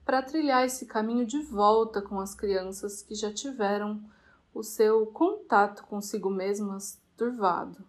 para 0.06 0.22
trilhar 0.22 0.64
esse 0.64 0.86
caminho 0.86 1.25
de 1.25 1.42
volta 1.42 2.02
com 2.02 2.20
as 2.20 2.36
crianças 2.36 3.02
que 3.02 3.16
já 3.16 3.34
tiveram 3.34 4.04
o 4.54 4.62
seu 4.62 5.08
contato 5.08 5.84
consigo 5.86 6.30
mesmas 6.30 7.02
turvado. 7.18 7.84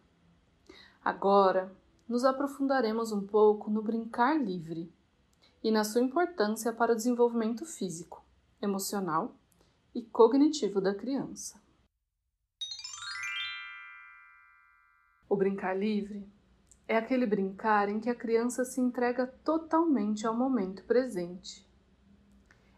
Agora, 1.04 1.70
nos 2.08 2.24
aprofundaremos 2.24 3.12
um 3.12 3.26
pouco 3.26 3.70
no 3.70 3.82
brincar 3.82 4.34
livre 4.40 4.90
e 5.62 5.70
na 5.70 5.84
sua 5.84 6.00
importância 6.00 6.72
para 6.72 6.92
o 6.92 6.96
desenvolvimento 6.96 7.66
físico, 7.66 8.24
emocional 8.62 9.34
e 9.96 10.02
cognitivo 10.02 10.78
da 10.78 10.94
criança. 10.94 11.58
O 15.26 15.34
brincar 15.34 15.72
livre 15.72 16.28
é 16.86 16.98
aquele 16.98 17.24
brincar 17.24 17.88
em 17.88 17.98
que 17.98 18.10
a 18.10 18.14
criança 18.14 18.62
se 18.62 18.78
entrega 18.78 19.26
totalmente 19.26 20.26
ao 20.26 20.36
momento 20.36 20.84
presente. 20.84 21.66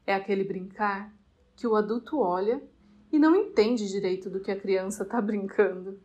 É 0.07 0.15
aquele 0.15 0.45
brincar 0.45 1.13
que 1.57 1.67
o 1.67 1.75
adulto 1.75 2.21
olha 2.21 2.63
e 3.11 3.19
não 3.19 3.35
entende 3.35 3.89
direito 3.89 4.31
do 4.31 4.39
que 4.39 4.53
a 4.53 4.61
criança 4.61 5.03
está 5.03 5.21
brincando. 5.21 6.01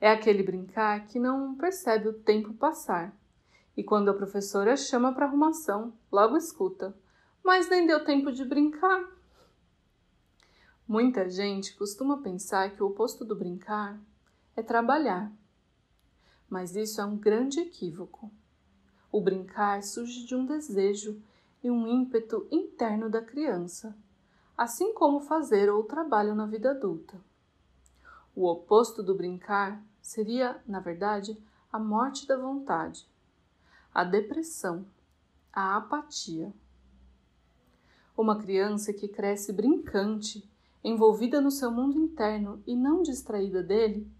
É 0.00 0.08
aquele 0.08 0.44
brincar 0.44 1.04
que 1.08 1.18
não 1.18 1.56
percebe 1.56 2.06
o 2.06 2.12
tempo 2.20 2.54
passar 2.54 3.12
e 3.76 3.82
quando 3.82 4.08
a 4.08 4.14
professora 4.14 4.76
chama 4.76 5.12
para 5.12 5.26
arrumação, 5.26 5.92
logo 6.12 6.36
escuta: 6.36 6.96
Mas 7.42 7.68
nem 7.68 7.88
deu 7.88 8.04
tempo 8.04 8.30
de 8.30 8.44
brincar. 8.44 9.21
Muita 10.92 11.30
gente 11.30 11.74
costuma 11.74 12.20
pensar 12.20 12.76
que 12.76 12.82
o 12.82 12.86
oposto 12.88 13.24
do 13.24 13.34
brincar 13.34 13.98
é 14.54 14.62
trabalhar. 14.62 15.32
Mas 16.50 16.76
isso 16.76 17.00
é 17.00 17.04
um 17.06 17.16
grande 17.16 17.60
equívoco. 17.60 18.30
O 19.10 19.18
brincar 19.18 19.82
surge 19.82 20.26
de 20.26 20.34
um 20.34 20.44
desejo 20.44 21.18
e 21.64 21.70
um 21.70 21.86
ímpeto 21.86 22.46
interno 22.50 23.08
da 23.08 23.22
criança 23.22 23.96
assim 24.54 24.92
como 24.92 25.18
fazer 25.18 25.70
ou 25.72 25.82
trabalho 25.82 26.34
na 26.34 26.44
vida 26.44 26.72
adulta. 26.72 27.18
O 28.36 28.46
oposto 28.46 29.02
do 29.02 29.14
brincar 29.14 29.82
seria, 30.02 30.62
na 30.66 30.78
verdade, 30.78 31.42
a 31.72 31.78
morte 31.78 32.26
da 32.26 32.36
vontade, 32.36 33.08
a 33.94 34.04
depressão, 34.04 34.84
a 35.50 35.74
apatia. 35.74 36.52
Uma 38.14 38.38
criança 38.38 38.92
que 38.92 39.08
cresce 39.08 39.54
brincante, 39.54 40.51
envolvida 40.82 41.40
no 41.40 41.50
seu 41.50 41.70
mundo 41.70 41.98
interno 41.98 42.62
e 42.66 42.74
não 42.74 43.02
distraída 43.02 43.62
dele, 43.62 44.10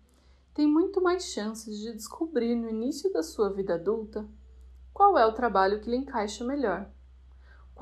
tem 0.54 0.66
muito 0.66 1.00
mais 1.00 1.25
chances 1.25 1.78
de 1.78 1.92
descobrir 1.92 2.54
no 2.54 2.69
início 2.69 3.12
da 3.12 3.23
sua 3.23 3.50
vida 3.50 3.75
adulta 3.75 4.28
qual 4.92 5.16
é 5.16 5.26
o 5.26 5.33
trabalho 5.33 5.81
que 5.81 5.90
lhe 5.90 5.97
encaixa 5.97 6.45
melhor 6.45 6.90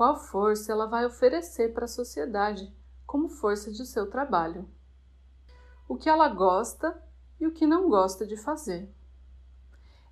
qual 0.01 0.15
força 0.15 0.71
ela 0.71 0.87
vai 0.87 1.05
oferecer 1.05 1.73
para 1.73 1.85
a 1.85 1.87
sociedade 1.87 2.73
como 3.05 3.29
força 3.29 3.71
de 3.71 3.85
seu 3.85 4.09
trabalho. 4.09 4.67
O 5.87 5.95
que 5.95 6.09
ela 6.09 6.27
gosta 6.29 6.99
e 7.39 7.45
o 7.45 7.51
que 7.51 7.67
não 7.67 7.89
gosta 7.89 8.25
de 8.25 8.37
fazer. 8.37 8.91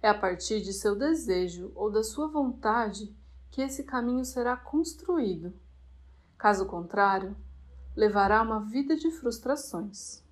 É 0.02 0.10
a 0.10 0.14
partir 0.14 0.62
de 0.62 0.74
seu 0.74 0.96
desejo 0.96 1.72
ou 1.76 1.90
da 1.90 2.04
sua 2.04 2.28
vontade 2.28 3.16
que 3.50 3.62
esse 3.62 3.84
caminho 3.84 4.24
será 4.24 4.56
construído. 4.56 5.54
Caso 6.38 6.66
contrário, 6.66 7.36
levará 8.00 8.42
uma 8.42 8.62
vida 8.62 8.96
de 8.96 9.12
frustrações. 9.12 10.24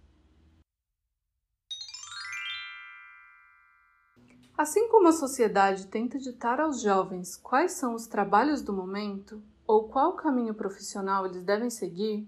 Assim 4.57 4.87
como 4.87 5.09
a 5.09 5.11
sociedade 5.11 5.87
tenta 5.87 6.17
ditar 6.17 6.61
aos 6.61 6.79
jovens 6.79 7.35
quais 7.35 7.73
são 7.73 7.93
os 7.93 8.07
trabalhos 8.07 8.61
do 8.61 8.71
momento 8.71 9.43
ou 9.67 9.89
qual 9.89 10.13
caminho 10.13 10.53
profissional 10.53 11.25
eles 11.25 11.43
devem 11.43 11.69
seguir, 11.69 12.25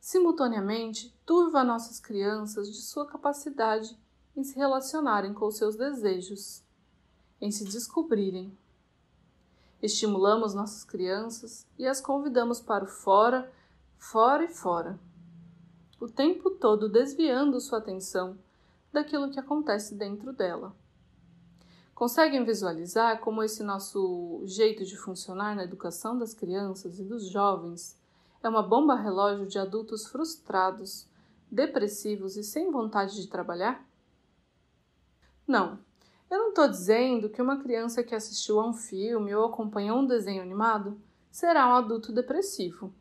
simultaneamente 0.00 1.12
turva 1.26 1.64
nossas 1.64 1.98
crianças 1.98 2.70
de 2.70 2.80
sua 2.82 3.04
capacidade 3.04 3.98
em 4.36 4.44
se 4.44 4.54
relacionarem 4.54 5.34
com 5.34 5.50
seus 5.50 5.74
desejos, 5.74 6.62
em 7.40 7.50
se 7.50 7.64
descobrirem. 7.64 8.56
Estimulamos 9.82 10.54
nossas 10.54 10.84
crianças 10.84 11.66
e 11.76 11.84
as 11.84 12.00
convidamos 12.00 12.60
para 12.60 12.84
o 12.84 12.86
fora, 12.86 13.52
fora 14.02 14.44
e 14.44 14.48
fora, 14.48 14.98
o 16.00 16.08
tempo 16.08 16.50
todo 16.50 16.88
desviando 16.88 17.60
sua 17.60 17.78
atenção 17.78 18.36
daquilo 18.92 19.30
que 19.30 19.38
acontece 19.38 19.94
dentro 19.94 20.32
dela. 20.32 20.74
Conseguem 21.94 22.44
visualizar 22.44 23.20
como 23.20 23.44
esse 23.44 23.62
nosso 23.62 24.42
jeito 24.44 24.84
de 24.84 24.96
funcionar 24.96 25.54
na 25.54 25.62
educação 25.62 26.18
das 26.18 26.34
crianças 26.34 26.98
e 26.98 27.04
dos 27.04 27.30
jovens 27.30 27.96
é 28.42 28.48
uma 28.48 28.62
bomba 28.62 28.96
relógio 28.96 29.46
de 29.46 29.56
adultos 29.56 30.04
frustrados, 30.08 31.06
depressivos 31.48 32.36
e 32.36 32.42
sem 32.42 32.72
vontade 32.72 33.14
de 33.14 33.28
trabalhar? 33.28 33.86
Não, 35.46 35.78
eu 36.28 36.38
não 36.38 36.48
estou 36.48 36.66
dizendo 36.66 37.30
que 37.30 37.40
uma 37.40 37.62
criança 37.62 38.02
que 38.02 38.16
assistiu 38.16 38.58
a 38.58 38.66
um 38.66 38.74
filme 38.74 39.32
ou 39.32 39.46
acompanhou 39.46 40.00
um 40.00 40.06
desenho 40.06 40.42
animado 40.42 41.00
será 41.30 41.68
um 41.68 41.76
adulto 41.76 42.12
depressivo. 42.12 42.92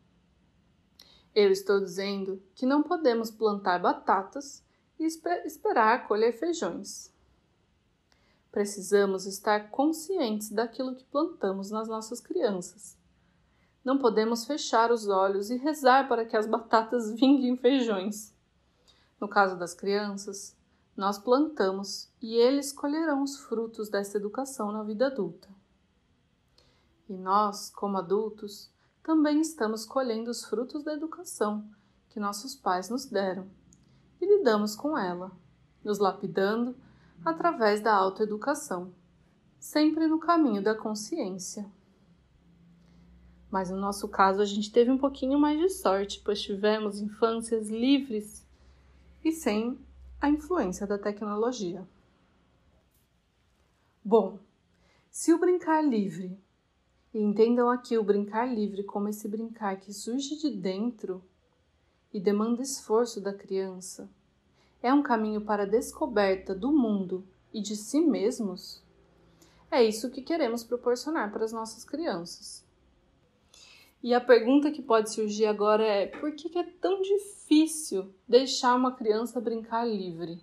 Eu 1.34 1.50
estou 1.50 1.80
dizendo 1.80 2.42
que 2.54 2.66
não 2.66 2.84
podemos 2.84 3.32
plantar 3.32 3.80
batatas 3.80 4.64
e 5.00 5.06
esperar 5.06 6.08
colher 6.08 6.34
feijões. 6.34 7.12
Precisamos 8.52 9.26
estar 9.26 9.70
conscientes 9.70 10.50
daquilo 10.50 10.94
que 10.94 11.06
plantamos 11.06 11.72
nas 11.72 11.88
nossas 11.88 12.20
crianças. 12.20 12.98
Não 13.84 13.98
podemos 13.98 14.46
fechar 14.46 14.92
os 14.92 15.08
olhos 15.08 15.50
e 15.50 15.56
rezar 15.56 16.10
para 16.10 16.26
que 16.26 16.36
as 16.36 16.46
batatas 16.46 17.12
vinguem 17.16 17.56
feijões. 17.56 18.34
No 19.20 19.28
caso 19.28 19.58
das 19.58 19.74
crianças, 19.74 20.54
nós 20.98 21.18
plantamos 21.18 22.10
e 22.22 22.36
eles 22.36 22.74
colherão 22.74 23.24
os 23.24 23.38
frutos 23.38 23.88
dessa 23.88 24.18
educação 24.18 24.72
na 24.72 24.84
vida 24.84 25.08
adulta. 25.08 25.48
E 27.08 27.14
nós, 27.14 27.70
como 27.70 27.98
adultos, 27.98 28.70
também 29.04 29.42
estamos 29.42 29.86
colhendo 29.86 30.30
os 30.30 30.46
frutos 30.46 30.84
da 30.84 30.94
educação 30.94 31.70
que 32.10 32.20
nossos 32.20 32.56
pais 32.56 32.90
nos 32.90 33.06
deram 33.06 33.50
e 34.20 34.26
lidamos 34.26 34.76
com 34.76 34.98
ela, 34.98 35.32
nos 35.84 35.98
lapidando 35.98 36.76
através 37.26 37.82
da 37.82 37.94
autoeducação, 37.94 38.94
sempre 39.60 40.08
no 40.08 40.20
caminho 40.20 40.62
da 40.62 40.76
consciência. 40.76 41.66
Mas 43.50 43.70
no 43.70 43.78
nosso 43.78 44.08
caso 44.08 44.42
a 44.42 44.46
gente 44.46 44.72
teve 44.72 44.92
um 44.92 44.98
pouquinho 44.98 45.40
mais 45.40 45.60
de 45.60 45.70
sorte, 45.70 46.22
pois 46.24 46.42
tivemos 46.42 47.02
infâncias 47.02 47.70
livres 47.70 48.46
e 49.24 49.32
sem 49.32 49.80
a 50.20 50.30
influência 50.30 50.86
da 50.86 50.98
tecnologia. 50.98 51.88
Bom, 54.04 54.40
se 55.10 55.34
o 55.34 55.40
brincar 55.40 55.82
livre, 55.82 56.40
e 57.14 57.20
entendam 57.20 57.70
aqui 57.70 57.98
o 57.98 58.04
brincar 58.04 58.46
livre 58.46 58.84
como 58.84 59.10
esse 59.10 59.28
brincar 59.28 59.80
que 59.80 59.94
surge 59.94 60.38
de 60.38 60.50
dentro 60.50 61.24
e 62.14 62.20
demanda 62.20 62.62
esforço 62.62 63.20
da 63.20 63.34
criança, 63.34 64.10
é 64.82 64.94
um 64.94 65.04
caminho 65.04 65.42
para 65.42 65.64
a 65.64 65.68
descoberta 65.68 66.56
do 66.56 66.72
mundo 66.72 67.26
e 67.54 67.62
de 67.62 67.76
si 67.76 68.02
mesmos, 68.02 68.82
é 69.72 69.82
isso 69.82 70.10
que 70.10 70.22
queremos 70.22 70.66
proporcionar 70.66 71.32
para 71.32 71.46
as 71.46 71.54
nossas 71.54 71.86
crianças. 71.86 72.66
E 74.04 74.14
a 74.14 74.20
pergunta 74.20 74.70
que 74.70 74.82
pode 74.82 75.14
surgir 75.14 75.46
agora 75.46 75.86
é: 75.86 76.08
por 76.08 76.34
que 76.34 76.58
é 76.60 76.64
tão 76.64 77.02
difícil 77.02 78.14
deixar 78.28 78.76
uma 78.76 78.92
criança 78.92 79.40
brincar 79.40 79.86
livre? 79.86 80.42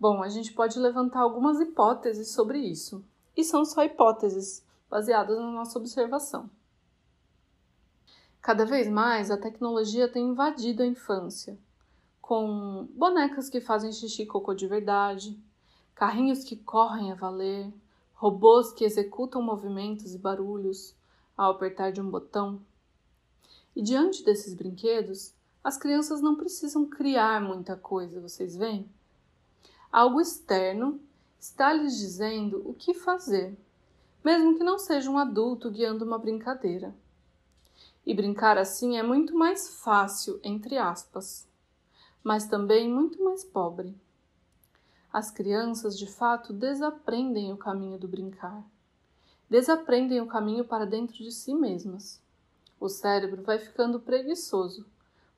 Bom, 0.00 0.20
a 0.20 0.28
gente 0.28 0.52
pode 0.52 0.78
levantar 0.80 1.20
algumas 1.20 1.60
hipóteses 1.60 2.32
sobre 2.32 2.58
isso, 2.58 3.04
e 3.36 3.44
são 3.44 3.64
só 3.64 3.84
hipóteses 3.84 4.65
baseadas 4.88 5.38
na 5.38 5.50
nossa 5.50 5.78
observação. 5.78 6.50
Cada 8.40 8.64
vez 8.64 8.88
mais 8.88 9.30
a 9.30 9.36
tecnologia 9.36 10.08
tem 10.08 10.28
invadido 10.28 10.82
a 10.82 10.86
infância, 10.86 11.58
com 12.20 12.88
bonecas 12.94 13.48
que 13.48 13.60
fazem 13.60 13.92
xixi 13.92 14.22
e 14.22 14.26
cocô 14.26 14.54
de 14.54 14.66
verdade, 14.66 15.38
carrinhos 15.94 16.44
que 16.44 16.56
correm 16.56 17.10
a 17.10 17.14
valer, 17.14 17.72
robôs 18.14 18.72
que 18.72 18.84
executam 18.84 19.42
movimentos 19.42 20.14
e 20.14 20.18
barulhos 20.18 20.94
ao 21.36 21.52
apertar 21.52 21.90
de 21.92 22.00
um 22.00 22.08
botão. 22.08 22.60
E 23.74 23.82
diante 23.82 24.24
desses 24.24 24.54
brinquedos, 24.54 25.34
as 25.62 25.76
crianças 25.76 26.20
não 26.20 26.36
precisam 26.36 26.86
criar 26.86 27.40
muita 27.40 27.76
coisa, 27.76 28.20
vocês 28.20 28.56
veem? 28.56 28.88
Algo 29.90 30.20
externo 30.20 31.00
está 31.38 31.72
lhes 31.72 31.96
dizendo 31.98 32.62
o 32.64 32.72
que 32.72 32.94
fazer, 32.94 33.58
mesmo 34.26 34.58
que 34.58 34.64
não 34.64 34.76
seja 34.76 35.08
um 35.08 35.18
adulto 35.18 35.70
guiando 35.70 36.04
uma 36.04 36.18
brincadeira. 36.18 36.92
E 38.04 38.12
brincar 38.12 38.58
assim 38.58 38.98
é 38.98 39.02
muito 39.02 39.36
mais 39.36 39.78
fácil, 39.78 40.40
entre 40.42 40.76
aspas, 40.76 41.46
mas 42.24 42.48
também 42.48 42.92
muito 42.92 43.22
mais 43.22 43.44
pobre. 43.44 43.96
As 45.12 45.30
crianças, 45.30 45.96
de 45.96 46.08
fato, 46.08 46.52
desaprendem 46.52 47.52
o 47.52 47.56
caminho 47.56 48.00
do 48.00 48.08
brincar. 48.08 48.64
Desaprendem 49.48 50.20
o 50.20 50.26
caminho 50.26 50.64
para 50.64 50.84
dentro 50.84 51.18
de 51.18 51.30
si 51.30 51.54
mesmas. 51.54 52.20
O 52.80 52.88
cérebro 52.88 53.44
vai 53.44 53.60
ficando 53.60 54.00
preguiçoso, 54.00 54.84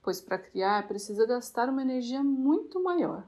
pois 0.02 0.18
para 0.18 0.38
criar 0.38 0.88
precisa 0.88 1.26
gastar 1.26 1.68
uma 1.68 1.82
energia 1.82 2.22
muito 2.22 2.82
maior. 2.82 3.22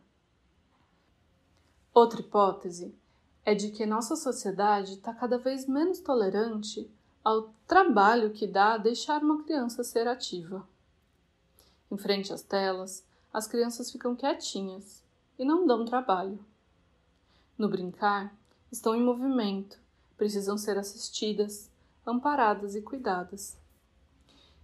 Outra 1.92 2.20
hipótese 2.20 2.94
é 3.44 3.54
de 3.54 3.70
que 3.70 3.86
nossa 3.86 4.16
sociedade 4.16 4.94
está 4.94 5.14
cada 5.14 5.38
vez 5.38 5.66
menos 5.66 6.00
tolerante 6.00 6.90
ao 7.24 7.50
trabalho 7.66 8.30
que 8.30 8.46
dá 8.46 8.76
deixar 8.76 9.22
uma 9.22 9.42
criança 9.42 9.84
ser 9.84 10.06
ativa. 10.08 10.66
Em 11.90 11.96
frente 11.96 12.32
às 12.32 12.42
telas, 12.42 13.04
as 13.32 13.46
crianças 13.46 13.90
ficam 13.90 14.16
quietinhas 14.16 15.02
e 15.38 15.44
não 15.44 15.66
dão 15.66 15.84
trabalho. 15.84 16.44
No 17.56 17.68
brincar, 17.68 18.34
estão 18.70 18.94
em 18.94 19.02
movimento, 19.02 19.78
precisam 20.16 20.56
ser 20.56 20.78
assistidas, 20.78 21.70
amparadas 22.06 22.74
e 22.74 22.82
cuidadas. 22.82 23.56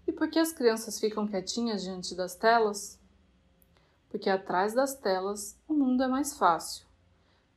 E 0.07 0.13
por 0.13 0.29
que 0.31 0.39
as 0.39 0.53
crianças 0.53 0.99
ficam 1.01 1.27
quietinhas 1.27 1.83
diante 1.83 2.15
das 2.15 2.35
telas? 2.35 2.99
Porque 4.09 4.31
atrás 4.31 4.73
das 4.73 4.95
telas 4.95 5.59
o 5.69 5.75
mundo 5.75 6.03
é 6.03 6.09
mais 6.09 6.37
fácil. 6.37 6.87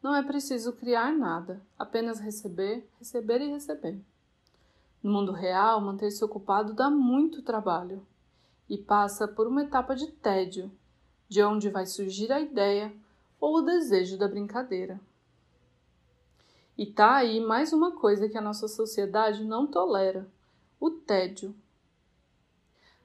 Não 0.01 0.15
é 0.15 0.23
preciso 0.23 0.73
criar 0.73 1.11
nada, 1.11 1.61
apenas 1.77 2.19
receber, 2.19 2.87
receber 2.97 3.41
e 3.41 3.51
receber. 3.51 3.99
No 5.03 5.11
mundo 5.11 5.31
real, 5.31 5.81
manter-se 5.81 6.23
ocupado 6.23 6.73
dá 6.73 6.89
muito 6.89 7.41
trabalho 7.41 8.05
e 8.69 8.77
passa 8.77 9.27
por 9.27 9.47
uma 9.47 9.63
etapa 9.63 9.95
de 9.95 10.07
tédio, 10.07 10.71
de 11.27 11.43
onde 11.43 11.69
vai 11.69 11.85
surgir 11.85 12.31
a 12.31 12.39
ideia 12.39 12.93
ou 13.39 13.57
o 13.57 13.61
desejo 13.61 14.17
da 14.17 14.27
brincadeira. 14.27 14.99
E 16.77 16.85
tá 16.85 17.17
aí 17.17 17.41
mais 17.41 17.73
uma 17.73 17.91
coisa 17.91 18.29
que 18.29 18.37
a 18.37 18.41
nossa 18.41 18.67
sociedade 18.67 19.43
não 19.43 19.67
tolera: 19.67 20.25
o 20.79 20.89
tédio. 20.89 21.53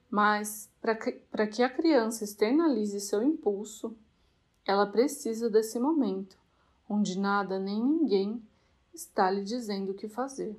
Mas, 0.09 0.69
para 0.79 1.45
que 1.47 1.61
a 1.61 1.69
criança 1.69 2.23
externalize 2.23 3.01
seu 3.01 3.21
impulso, 3.21 3.93
ela 4.65 4.85
precisa 4.85 5.49
desse 5.49 5.77
momento, 5.77 6.37
onde 6.89 7.17
nada 7.17 7.59
nem 7.59 7.83
ninguém 7.83 8.41
está 8.93 9.29
lhe 9.29 9.43
dizendo 9.43 9.91
o 9.91 9.95
que 9.95 10.07
fazer. 10.07 10.55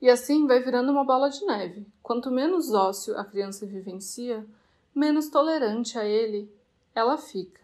E 0.00 0.10
assim 0.10 0.46
vai 0.46 0.60
virando 0.60 0.90
uma 0.90 1.04
bola 1.04 1.28
de 1.30 1.44
neve. 1.44 1.86
Quanto 2.02 2.30
menos 2.30 2.72
ócio 2.72 3.16
a 3.16 3.24
criança 3.24 3.64
vivencia, 3.64 4.44
menos 4.94 5.28
tolerante 5.28 5.98
a 5.98 6.04
ele 6.04 6.50
ela 6.94 7.16
fica. 7.16 7.62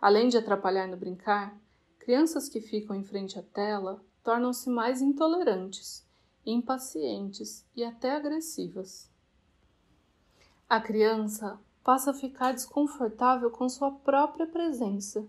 Além 0.00 0.28
de 0.28 0.36
atrapalhar 0.36 0.86
no 0.86 0.96
brincar, 0.96 1.56
crianças 1.98 2.48
que 2.48 2.60
ficam 2.60 2.94
em 2.94 3.02
frente 3.02 3.38
à 3.38 3.42
tela 3.42 4.00
tornam-se 4.22 4.68
mais 4.68 5.00
intolerantes, 5.00 6.04
impacientes 6.44 7.64
e 7.74 7.82
até 7.82 8.12
agressivas. 8.12 9.10
A 10.68 10.80
criança 10.80 11.58
passa 11.86 12.10
a 12.10 12.14
ficar 12.14 12.52
desconfortável 12.52 13.48
com 13.48 13.68
sua 13.68 13.92
própria 13.92 14.44
presença 14.44 15.24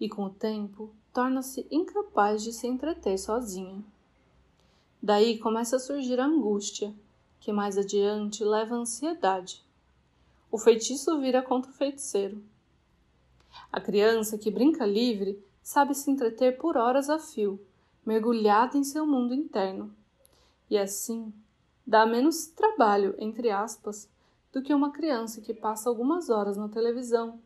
e, 0.00 0.08
com 0.08 0.24
o 0.24 0.30
tempo, 0.30 0.92
torna-se 1.12 1.64
incapaz 1.70 2.42
de 2.42 2.52
se 2.52 2.66
entreter 2.66 3.16
sozinha. 3.16 3.80
Daí 5.00 5.38
começa 5.38 5.76
a 5.76 5.78
surgir 5.78 6.18
a 6.18 6.26
angústia, 6.26 6.92
que 7.38 7.52
mais 7.52 7.78
adiante 7.78 8.42
leva 8.42 8.74
à 8.74 8.78
ansiedade. 8.78 9.64
O 10.50 10.58
feitiço 10.58 11.20
vira 11.20 11.40
contra 11.40 11.70
o 11.70 11.74
feiticeiro. 11.74 12.42
A 13.70 13.80
criança 13.80 14.36
que 14.36 14.50
brinca 14.50 14.84
livre 14.84 15.40
sabe 15.62 15.94
se 15.94 16.10
entreter 16.10 16.58
por 16.58 16.76
horas 16.76 17.08
a 17.08 17.20
fio, 17.20 17.64
mergulhada 18.04 18.76
em 18.76 18.82
seu 18.82 19.06
mundo 19.06 19.32
interno. 19.32 19.94
E 20.68 20.76
assim 20.76 21.32
dá 21.86 22.04
menos 22.04 22.48
trabalho, 22.48 23.14
entre 23.16 23.48
aspas, 23.48 24.10
do 24.52 24.62
que 24.62 24.74
uma 24.74 24.90
criança 24.90 25.40
que 25.40 25.54
passa 25.54 25.88
algumas 25.88 26.28
horas 26.28 26.56
na 26.56 26.68
televisão 26.68 27.40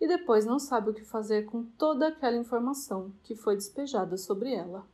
e 0.00 0.06
depois 0.06 0.44
não 0.44 0.58
sabe 0.58 0.90
o 0.90 0.94
que 0.94 1.04
fazer 1.04 1.44
com 1.44 1.64
toda 1.64 2.08
aquela 2.08 2.36
informação 2.36 3.12
que 3.22 3.36
foi 3.36 3.54
despejada 3.54 4.16
sobre 4.16 4.52
ela. 4.52 4.84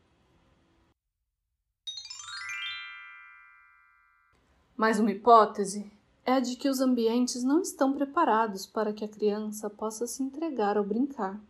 Mais 4.76 5.00
uma 5.00 5.10
hipótese 5.10 5.90
é 6.24 6.32
a 6.32 6.40
de 6.40 6.56
que 6.56 6.68
os 6.68 6.80
ambientes 6.80 7.42
não 7.42 7.62
estão 7.62 7.94
preparados 7.94 8.66
para 8.66 8.92
que 8.92 9.04
a 9.04 9.08
criança 9.08 9.70
possa 9.70 10.06
se 10.06 10.22
entregar 10.22 10.76
ao 10.76 10.84
brincar. 10.84 11.40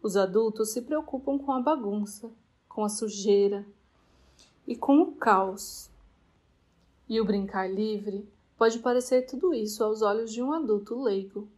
Os 0.00 0.16
adultos 0.16 0.70
se 0.70 0.82
preocupam 0.82 1.36
com 1.38 1.50
a 1.50 1.60
bagunça, 1.60 2.30
com 2.68 2.84
a 2.84 2.88
sujeira 2.88 3.66
e 4.64 4.76
com 4.76 5.02
o 5.02 5.12
caos. 5.16 5.90
E 7.08 7.20
o 7.20 7.24
brincar 7.24 7.68
livre 7.68 8.26
pode 8.58 8.80
parecer 8.80 9.22
tudo 9.22 9.54
isso 9.54 9.84
aos 9.84 10.02
olhos 10.02 10.32
de 10.32 10.42
um 10.42 10.52
adulto 10.52 11.00
leigo. 11.00 11.48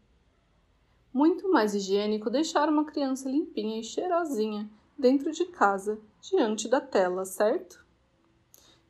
Muito 1.11 1.51
mais 1.51 1.75
higiênico 1.75 2.29
deixar 2.29 2.69
uma 2.69 2.85
criança 2.85 3.29
limpinha 3.29 3.81
e 3.81 3.83
cheirosinha 3.83 4.71
dentro 4.97 5.33
de 5.33 5.47
casa, 5.47 5.99
diante 6.21 6.69
da 6.69 6.79
tela, 6.79 7.25
certo? 7.25 7.83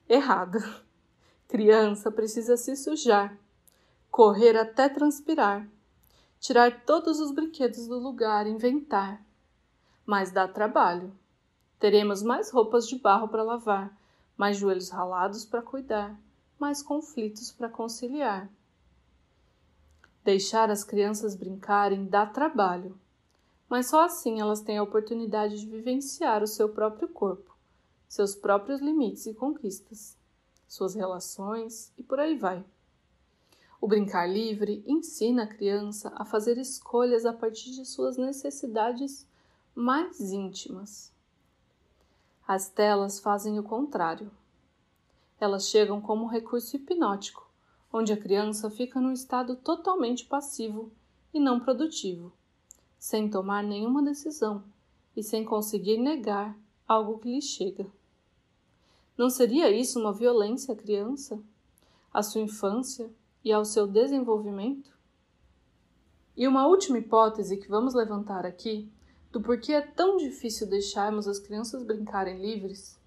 Errado. 0.09 0.59
Criança 1.47 2.11
precisa 2.11 2.57
se 2.57 2.77
sujar, 2.77 3.39
correr 4.11 4.57
até 4.57 4.89
transpirar, 4.89 5.69
tirar 6.41 6.85
todos 6.85 7.21
os 7.21 7.31
brinquedos 7.31 7.87
do 7.87 7.99
lugar, 7.99 8.47
inventar. 8.47 9.25
Mas 10.05 10.33
dá 10.33 10.49
trabalho. 10.49 11.13
Teremos 11.79 12.23
mais 12.23 12.51
roupas 12.51 12.89
de 12.89 12.99
barro 12.99 13.29
para 13.29 13.45
lavar, 13.45 13.97
mais 14.37 14.57
joelhos 14.57 14.91
ralados 14.91 15.45
para 15.45 15.63
cuidar, 15.63 16.19
mais 16.61 16.83
conflitos 16.83 17.51
para 17.51 17.69
conciliar. 17.69 18.49
Deixar 20.23 20.71
as 20.71 20.85
crianças 20.85 21.35
brincarem 21.35 22.05
dá 22.05 22.27
trabalho, 22.27 22.97
mas 23.69 23.89
só 23.89 24.05
assim 24.05 24.41
elas 24.41 24.61
têm 24.61 24.79
a 24.79 24.83
oportunidade 24.83 25.59
de 25.59 25.67
vivenciar 25.67 26.43
o 26.43 26.47
seu 26.47 26.69
próprio 26.69 27.09
corpo, 27.09 27.57
seus 28.07 28.35
próprios 28.37 28.81
limites 28.81 29.27
e 29.27 29.35
conquistas 29.35 30.21
suas 30.71 30.95
relações 30.95 31.93
e 31.99 32.03
por 32.03 32.21
aí 32.21 32.39
vai. 32.39 32.65
O 33.81 33.89
brincar 33.89 34.31
livre 34.31 34.85
ensina 34.87 35.43
a 35.43 35.47
criança 35.47 36.13
a 36.15 36.25
fazer 36.25 36.57
escolhas 36.59 37.27
a 37.27 37.33
partir 37.33 37.73
de 37.73 37.85
suas 37.85 38.17
necessidades 38.17 39.27
mais 39.75 40.21
íntimas. 40.21 41.13
As 42.47 42.69
telas 42.69 43.19
fazem 43.19 43.59
o 43.59 43.65
contrário. 43.65 44.31
Elas 45.41 45.69
chegam 45.69 46.03
como 46.03 46.27
recurso 46.27 46.77
hipnótico, 46.77 47.51
onde 47.91 48.13
a 48.13 48.17
criança 48.17 48.71
fica 48.71 49.01
num 49.01 49.11
estado 49.13 49.57
totalmente 49.57 50.27
passivo 50.27 50.93
e 51.33 51.41
não 51.41 51.59
produtivo, 51.59 52.31
sem 52.99 53.31
tomar 53.31 53.65
nenhuma 53.65 54.03
decisão 54.03 54.63
e 55.17 55.23
sem 55.23 55.43
conseguir 55.43 55.97
negar 55.97 56.55
algo 56.87 57.19
que 57.19 57.33
lhe 57.35 57.41
chega. 57.41 57.87
Não 59.17 59.31
seria 59.31 59.71
isso 59.71 59.99
uma 59.99 60.13
violência 60.13 60.75
à 60.75 60.77
criança, 60.77 61.43
à 62.13 62.23
sua 62.23 62.43
infância 62.43 63.11
e 63.43 63.51
ao 63.51 63.65
seu 63.65 63.87
desenvolvimento? 63.87 64.93
E 66.37 66.47
uma 66.47 66.67
última 66.67 66.99
hipótese 66.99 67.57
que 67.57 67.69
vamos 67.69 67.95
levantar 67.95 68.45
aqui 68.45 68.93
do 69.33 69.41
porquê 69.41 69.73
é 69.73 69.81
tão 69.81 70.19
difícil 70.19 70.67
deixarmos 70.67 71.27
as 71.27 71.39
crianças 71.39 71.83
brincarem 71.83 72.43
livres 72.43 73.00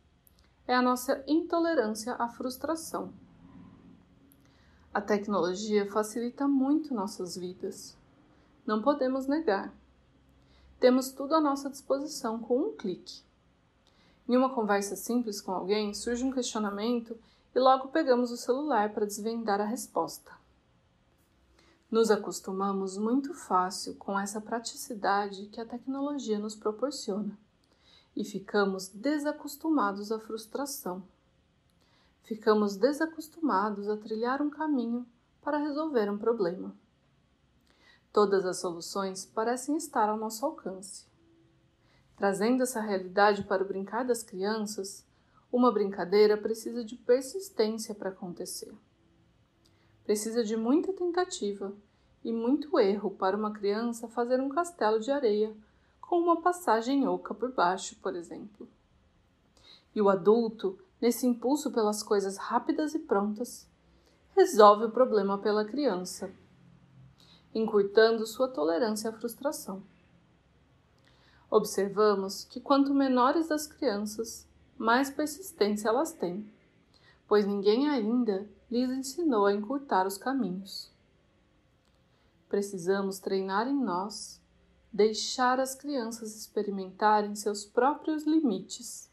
é 0.65 0.73
a 0.73 0.81
nossa 0.81 1.23
intolerância 1.27 2.13
à 2.15 2.27
frustração. 2.29 3.13
A 4.93 5.01
tecnologia 5.01 5.89
facilita 5.91 6.47
muito 6.47 6.93
nossas 6.93 7.35
vidas. 7.35 7.97
Não 8.65 8.81
podemos 8.81 9.27
negar. 9.27 9.73
Temos 10.79 11.11
tudo 11.11 11.35
à 11.35 11.41
nossa 11.41 11.69
disposição 11.69 12.39
com 12.39 12.59
um 12.59 12.77
clique. 12.77 13.23
Em 14.27 14.37
uma 14.37 14.53
conversa 14.53 14.95
simples 14.95 15.41
com 15.41 15.51
alguém, 15.51 15.93
surge 15.93 16.23
um 16.23 16.31
questionamento 16.31 17.17
e 17.53 17.59
logo 17.59 17.89
pegamos 17.89 18.31
o 18.31 18.37
celular 18.37 18.93
para 18.93 19.05
desvendar 19.05 19.59
a 19.59 19.65
resposta. 19.65 20.31
Nos 21.91 22.09
acostumamos 22.09 22.97
muito 22.97 23.33
fácil 23.33 23.95
com 23.95 24.17
essa 24.17 24.39
praticidade 24.39 25.47
que 25.47 25.59
a 25.59 25.65
tecnologia 25.65 26.39
nos 26.39 26.55
proporciona 26.55 27.37
e 28.15 28.23
ficamos 28.23 28.87
desacostumados 28.89 30.11
à 30.11 30.19
frustração. 30.19 31.03
Ficamos 32.23 32.75
desacostumados 32.75 33.89
a 33.89 33.97
trilhar 33.97 34.41
um 34.41 34.49
caminho 34.49 35.05
para 35.41 35.57
resolver 35.57 36.09
um 36.09 36.17
problema. 36.17 36.73
Todas 38.11 38.45
as 38.45 38.57
soluções 38.57 39.25
parecem 39.25 39.75
estar 39.75 40.07
ao 40.07 40.17
nosso 40.17 40.45
alcance. 40.45 41.05
Trazendo 42.15 42.63
essa 42.63 42.79
realidade 42.79 43.43
para 43.43 43.63
o 43.63 43.67
brincar 43.67 44.05
das 44.05 44.23
crianças, 44.23 45.05
uma 45.51 45.71
brincadeira 45.71 46.37
precisa 46.37 46.85
de 46.85 46.95
persistência 46.95 47.93
para 47.93 48.09
acontecer. 48.09 48.71
Precisa 50.05 50.43
de 50.43 50.55
muita 50.55 50.93
tentativa 50.93 51.73
e 52.23 52.31
muito 52.31 52.79
erro 52.79 53.11
para 53.11 53.35
uma 53.35 53.51
criança 53.51 54.07
fazer 54.07 54.39
um 54.39 54.49
castelo 54.49 54.99
de 54.99 55.11
areia 55.11 55.55
com 56.07 56.19
uma 56.19 56.41
passagem 56.41 57.07
oca 57.07 57.33
por 57.33 57.51
baixo, 57.53 57.95
por 58.01 58.15
exemplo. 58.15 58.67
E 59.95 60.01
o 60.01 60.09
adulto, 60.09 60.77
nesse 61.01 61.25
impulso 61.25 61.71
pelas 61.71 62.03
coisas 62.03 62.37
rápidas 62.37 62.93
e 62.93 62.99
prontas, 62.99 63.67
resolve 64.35 64.85
o 64.85 64.91
problema 64.91 65.37
pela 65.37 65.63
criança, 65.63 66.29
encurtando 67.55 68.27
sua 68.27 68.47
tolerância 68.47 69.09
à 69.09 69.13
frustração. 69.13 69.81
Observamos 71.49 72.43
que 72.43 72.59
quanto 72.59 72.93
menores 72.93 73.49
as 73.49 73.65
crianças, 73.65 74.47
mais 74.77 75.09
persistência 75.09 75.87
elas 75.87 76.11
têm, 76.11 76.45
pois 77.27 77.45
ninguém 77.45 77.89
ainda 77.89 78.47
lhes 78.69 78.89
ensinou 78.89 79.45
a 79.45 79.53
encurtar 79.53 80.05
os 80.05 80.17
caminhos. 80.17 80.91
Precisamos 82.49 83.19
treinar 83.19 83.67
em 83.67 83.75
nós, 83.75 84.42
deixar 84.93 85.59
as 85.59 85.73
crianças 85.73 86.35
experimentarem 86.35 87.35
seus 87.35 87.65
próprios 87.65 88.25
limites. 88.25 89.09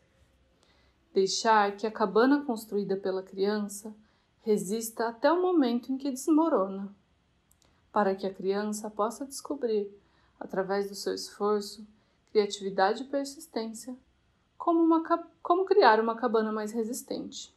Deixar 1.15 1.75
que 1.77 1.87
a 1.87 1.91
cabana 1.91 2.45
construída 2.45 2.99
pela 2.99 3.23
criança 3.23 3.95
resista 4.43 5.09
até 5.09 5.33
o 5.33 5.41
momento 5.41 5.91
em 5.91 5.97
que 5.97 6.11
desmorona, 6.11 6.95
para 7.91 8.15
que 8.15 8.27
a 8.27 8.33
criança 8.33 8.91
possa 8.91 9.25
descobrir, 9.25 9.91
através 10.39 10.91
do 10.91 10.95
seu 10.95 11.15
esforço, 11.15 11.87
criatividade 12.31 13.03
e 13.03 13.07
persistência, 13.07 13.97
como, 14.59 14.81
uma, 14.81 15.03
como 15.43 15.65
criar 15.65 15.99
uma 15.99 16.15
cabana 16.15 16.53
mais 16.53 16.73
resistente. 16.73 17.55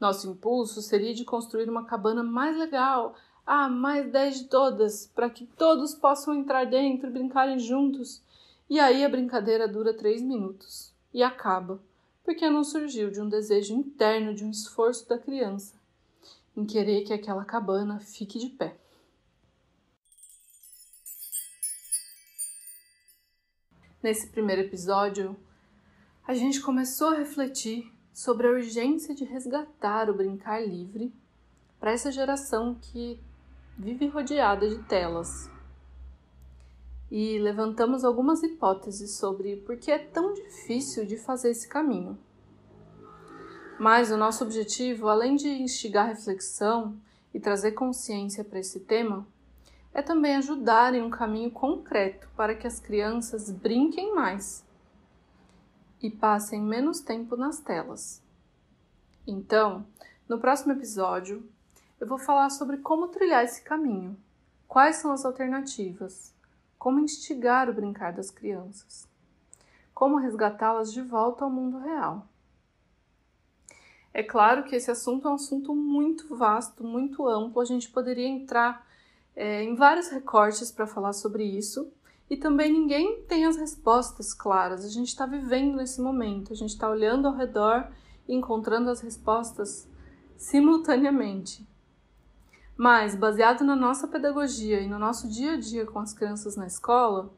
Nosso 0.00 0.28
impulso 0.28 0.82
seria 0.82 1.14
de 1.14 1.24
construir 1.24 1.68
uma 1.68 1.84
cabana 1.84 2.22
mais 2.22 2.56
legal, 2.56 3.14
a 3.46 3.68
mais 3.68 4.10
10 4.10 4.38
de 4.38 4.44
todas, 4.44 5.06
para 5.14 5.28
que 5.28 5.46
todos 5.46 5.94
possam 5.94 6.34
entrar 6.34 6.64
dentro 6.64 7.08
e 7.08 7.12
brincarem 7.12 7.58
juntos. 7.58 8.22
E 8.68 8.80
aí 8.80 9.04
a 9.04 9.08
brincadeira 9.08 9.68
dura 9.68 9.92
três 9.92 10.22
minutos 10.22 10.92
e 11.12 11.22
acaba, 11.22 11.80
porque 12.24 12.48
não 12.48 12.64
surgiu 12.64 13.10
de 13.10 13.20
um 13.20 13.28
desejo 13.28 13.74
interno, 13.74 14.34
de 14.34 14.44
um 14.44 14.50
esforço 14.50 15.08
da 15.08 15.18
criança, 15.18 15.74
em 16.56 16.64
querer 16.64 17.04
que 17.04 17.12
aquela 17.12 17.44
cabana 17.44 18.00
fique 18.00 18.38
de 18.38 18.48
pé. 18.48 18.76
Nesse 24.02 24.26
primeiro 24.28 24.62
episódio, 24.62 25.36
a 26.26 26.34
gente 26.34 26.60
começou 26.60 27.08
a 27.08 27.16
refletir 27.16 27.90
sobre 28.12 28.46
a 28.46 28.50
urgência 28.50 29.14
de 29.14 29.24
resgatar 29.24 30.08
o 30.08 30.14
brincar 30.14 30.66
livre 30.66 31.12
para 31.80 31.92
essa 31.92 32.10
geração 32.12 32.74
que 32.80 33.18
vive 33.78 34.06
rodeada 34.08 34.68
de 34.68 34.82
telas. 34.84 35.50
E 37.10 37.38
levantamos 37.38 38.04
algumas 38.04 38.42
hipóteses 38.42 39.16
sobre 39.16 39.56
por 39.56 39.76
que 39.76 39.90
é 39.90 39.98
tão 39.98 40.32
difícil 40.32 41.04
de 41.04 41.16
fazer 41.16 41.50
esse 41.50 41.68
caminho. 41.68 42.18
Mas 43.78 44.10
o 44.10 44.16
nosso 44.16 44.44
objetivo, 44.44 45.08
além 45.08 45.36
de 45.36 45.48
instigar 45.48 46.06
reflexão 46.06 46.96
e 47.32 47.40
trazer 47.40 47.72
consciência 47.72 48.44
para 48.44 48.60
esse 48.60 48.80
tema, 48.80 49.26
é 49.92 50.02
também 50.02 50.36
ajudar 50.36 50.94
em 50.94 51.02
um 51.02 51.10
caminho 51.10 51.50
concreto 51.50 52.28
para 52.36 52.54
que 52.54 52.66
as 52.66 52.80
crianças 52.80 53.50
brinquem 53.50 54.14
mais 54.14 54.64
e 56.02 56.10
passem 56.10 56.60
menos 56.60 57.00
tempo 57.00 57.36
nas 57.36 57.60
telas. 57.60 58.22
Então, 59.26 59.86
no 60.28 60.38
próximo 60.38 60.72
episódio, 60.72 61.48
eu 62.04 62.08
vou 62.08 62.18
falar 62.18 62.50
sobre 62.50 62.76
como 62.76 63.08
trilhar 63.08 63.42
esse 63.44 63.62
caminho, 63.62 64.14
quais 64.68 64.96
são 64.96 65.10
as 65.10 65.24
alternativas, 65.24 66.34
como 66.78 67.00
instigar 67.00 67.70
o 67.70 67.72
brincar 67.72 68.12
das 68.12 68.30
crianças, 68.30 69.08
como 69.94 70.18
resgatá-las 70.18 70.92
de 70.92 71.00
volta 71.00 71.44
ao 71.44 71.50
mundo 71.50 71.78
real. 71.78 72.28
É 74.12 74.22
claro 74.22 74.64
que 74.64 74.76
esse 74.76 74.90
assunto 74.90 75.26
é 75.26 75.30
um 75.30 75.36
assunto 75.36 75.74
muito 75.74 76.36
vasto, 76.36 76.84
muito 76.84 77.26
amplo, 77.26 77.62
a 77.62 77.64
gente 77.64 77.88
poderia 77.88 78.28
entrar 78.28 78.86
é, 79.34 79.62
em 79.62 79.74
vários 79.74 80.08
recortes 80.08 80.70
para 80.70 80.86
falar 80.86 81.14
sobre 81.14 81.42
isso. 81.42 81.90
E 82.28 82.36
também 82.36 82.70
ninguém 82.70 83.22
tem 83.22 83.46
as 83.46 83.56
respostas 83.56 84.34
claras. 84.34 84.84
A 84.84 84.88
gente 84.88 85.08
está 85.08 85.24
vivendo 85.24 85.76
nesse 85.76 86.02
momento, 86.02 86.52
a 86.52 86.56
gente 86.56 86.70
está 86.70 86.88
olhando 86.88 87.28
ao 87.28 87.34
redor 87.34 87.90
e 88.28 88.34
encontrando 88.34 88.90
as 88.90 89.00
respostas 89.00 89.88
simultaneamente. 90.36 91.66
Mas, 92.76 93.14
baseado 93.14 93.64
na 93.64 93.76
nossa 93.76 94.08
pedagogia 94.08 94.80
e 94.80 94.88
no 94.88 94.98
nosso 94.98 95.28
dia 95.28 95.52
a 95.52 95.56
dia 95.56 95.86
com 95.86 95.98
as 95.98 96.12
crianças 96.12 96.56
na 96.56 96.66
escola, 96.66 97.30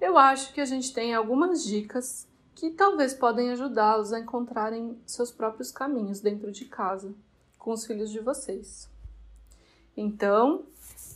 eu 0.00 0.18
acho 0.18 0.52
que 0.52 0.60
a 0.60 0.66
gente 0.66 0.92
tem 0.92 1.14
algumas 1.14 1.64
dicas 1.64 2.28
que 2.54 2.70
talvez 2.70 3.14
podem 3.14 3.50
ajudá-los 3.50 4.12
a 4.12 4.20
encontrarem 4.20 4.98
seus 5.06 5.32
próprios 5.32 5.72
caminhos 5.72 6.20
dentro 6.20 6.52
de 6.52 6.66
casa 6.66 7.14
com 7.58 7.72
os 7.72 7.86
filhos 7.86 8.10
de 8.10 8.20
vocês. 8.20 8.88
Então, 9.96 10.64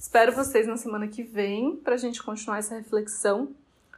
Espero 0.01 0.33
vocês 0.33 0.67
na 0.67 0.77
semana 0.77 1.09
que 1.09 1.23
vem 1.23 1.77
para 1.77 1.95
a 1.95 1.99
gente 1.99 2.23
continuar 2.23 2.59
essa 2.59 2.77
reflexão. 2.77 3.55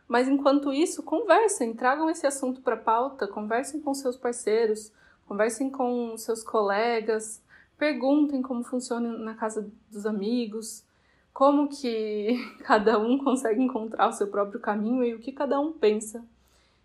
Mas 0.09 0.27
enquanto 0.27 0.73
isso, 0.73 1.03
conversem, 1.03 1.73
tragam 1.73 2.11
esse 2.11 2.27
assunto 2.27 2.63
para 2.63 2.77
pauta, 2.77 3.29
conversem 3.29 3.81
com 3.81 3.95
seus 3.95 4.17
parceiros, 4.17 4.91
conversem 5.29 5.71
com 5.71 6.17
seus 6.17 6.43
colegas, 6.43 7.41
perguntem 7.81 8.43
como 8.43 8.63
funciona 8.63 9.17
na 9.17 9.35
casa 9.35 9.73
dos 9.91 10.05
amigos, 10.05 10.85
como 11.33 11.67
que 11.67 12.37
cada 12.63 12.99
um 12.99 13.17
consegue 13.17 13.63
encontrar 13.63 14.11
o 14.11 14.13
seu 14.13 14.27
próprio 14.27 14.61
caminho 14.61 15.03
e 15.03 15.15
o 15.15 15.19
que 15.19 15.33
cada 15.33 15.59
um 15.59 15.73
pensa 15.73 16.23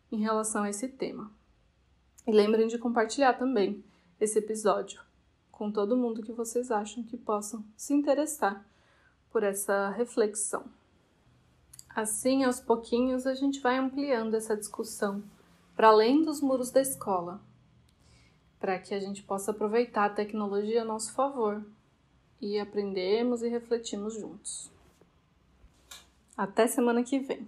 em 0.09 0.21
relação 0.21 0.63
a 0.63 0.69
esse 0.69 0.87
tema. 0.87 1.29
E 2.25 2.31
lembrem 2.31 2.67
de 2.67 2.77
compartilhar 2.77 3.33
também 3.33 3.83
esse 4.21 4.39
episódio 4.39 5.01
com 5.51 5.69
todo 5.69 5.97
mundo 5.97 6.23
que 6.23 6.31
vocês 6.31 6.71
acham 6.71 7.03
que 7.03 7.17
possam 7.17 7.63
se 7.75 7.93
interessar 7.93 8.65
por 9.31 9.43
essa 9.43 9.89
reflexão. 9.89 10.63
Assim, 11.89 12.45
aos 12.45 12.61
pouquinhos, 12.61 13.27
a 13.27 13.33
gente 13.33 13.59
vai 13.59 13.77
ampliando 13.77 14.33
essa 14.33 14.55
discussão 14.55 15.23
para 15.75 15.89
além 15.89 16.23
dos 16.23 16.41
muros 16.41 16.71
da 16.71 16.81
escola, 16.81 17.41
para 18.65 18.79
que 18.79 18.95
a 18.95 18.99
gente 18.99 19.21
possa 19.21 19.51
aproveitar 19.51 20.05
a 20.05 20.09
tecnologia 20.09 20.81
a 20.81 20.85
nosso 20.85 21.13
favor 21.13 21.63
e 22.41 22.59
aprendermos 22.59 23.43
e 23.43 23.47
refletirmos 23.47 24.15
juntos. 24.15 24.71
Até 26.35 26.65
semana 26.65 27.03
que 27.03 27.19
vem! 27.19 27.47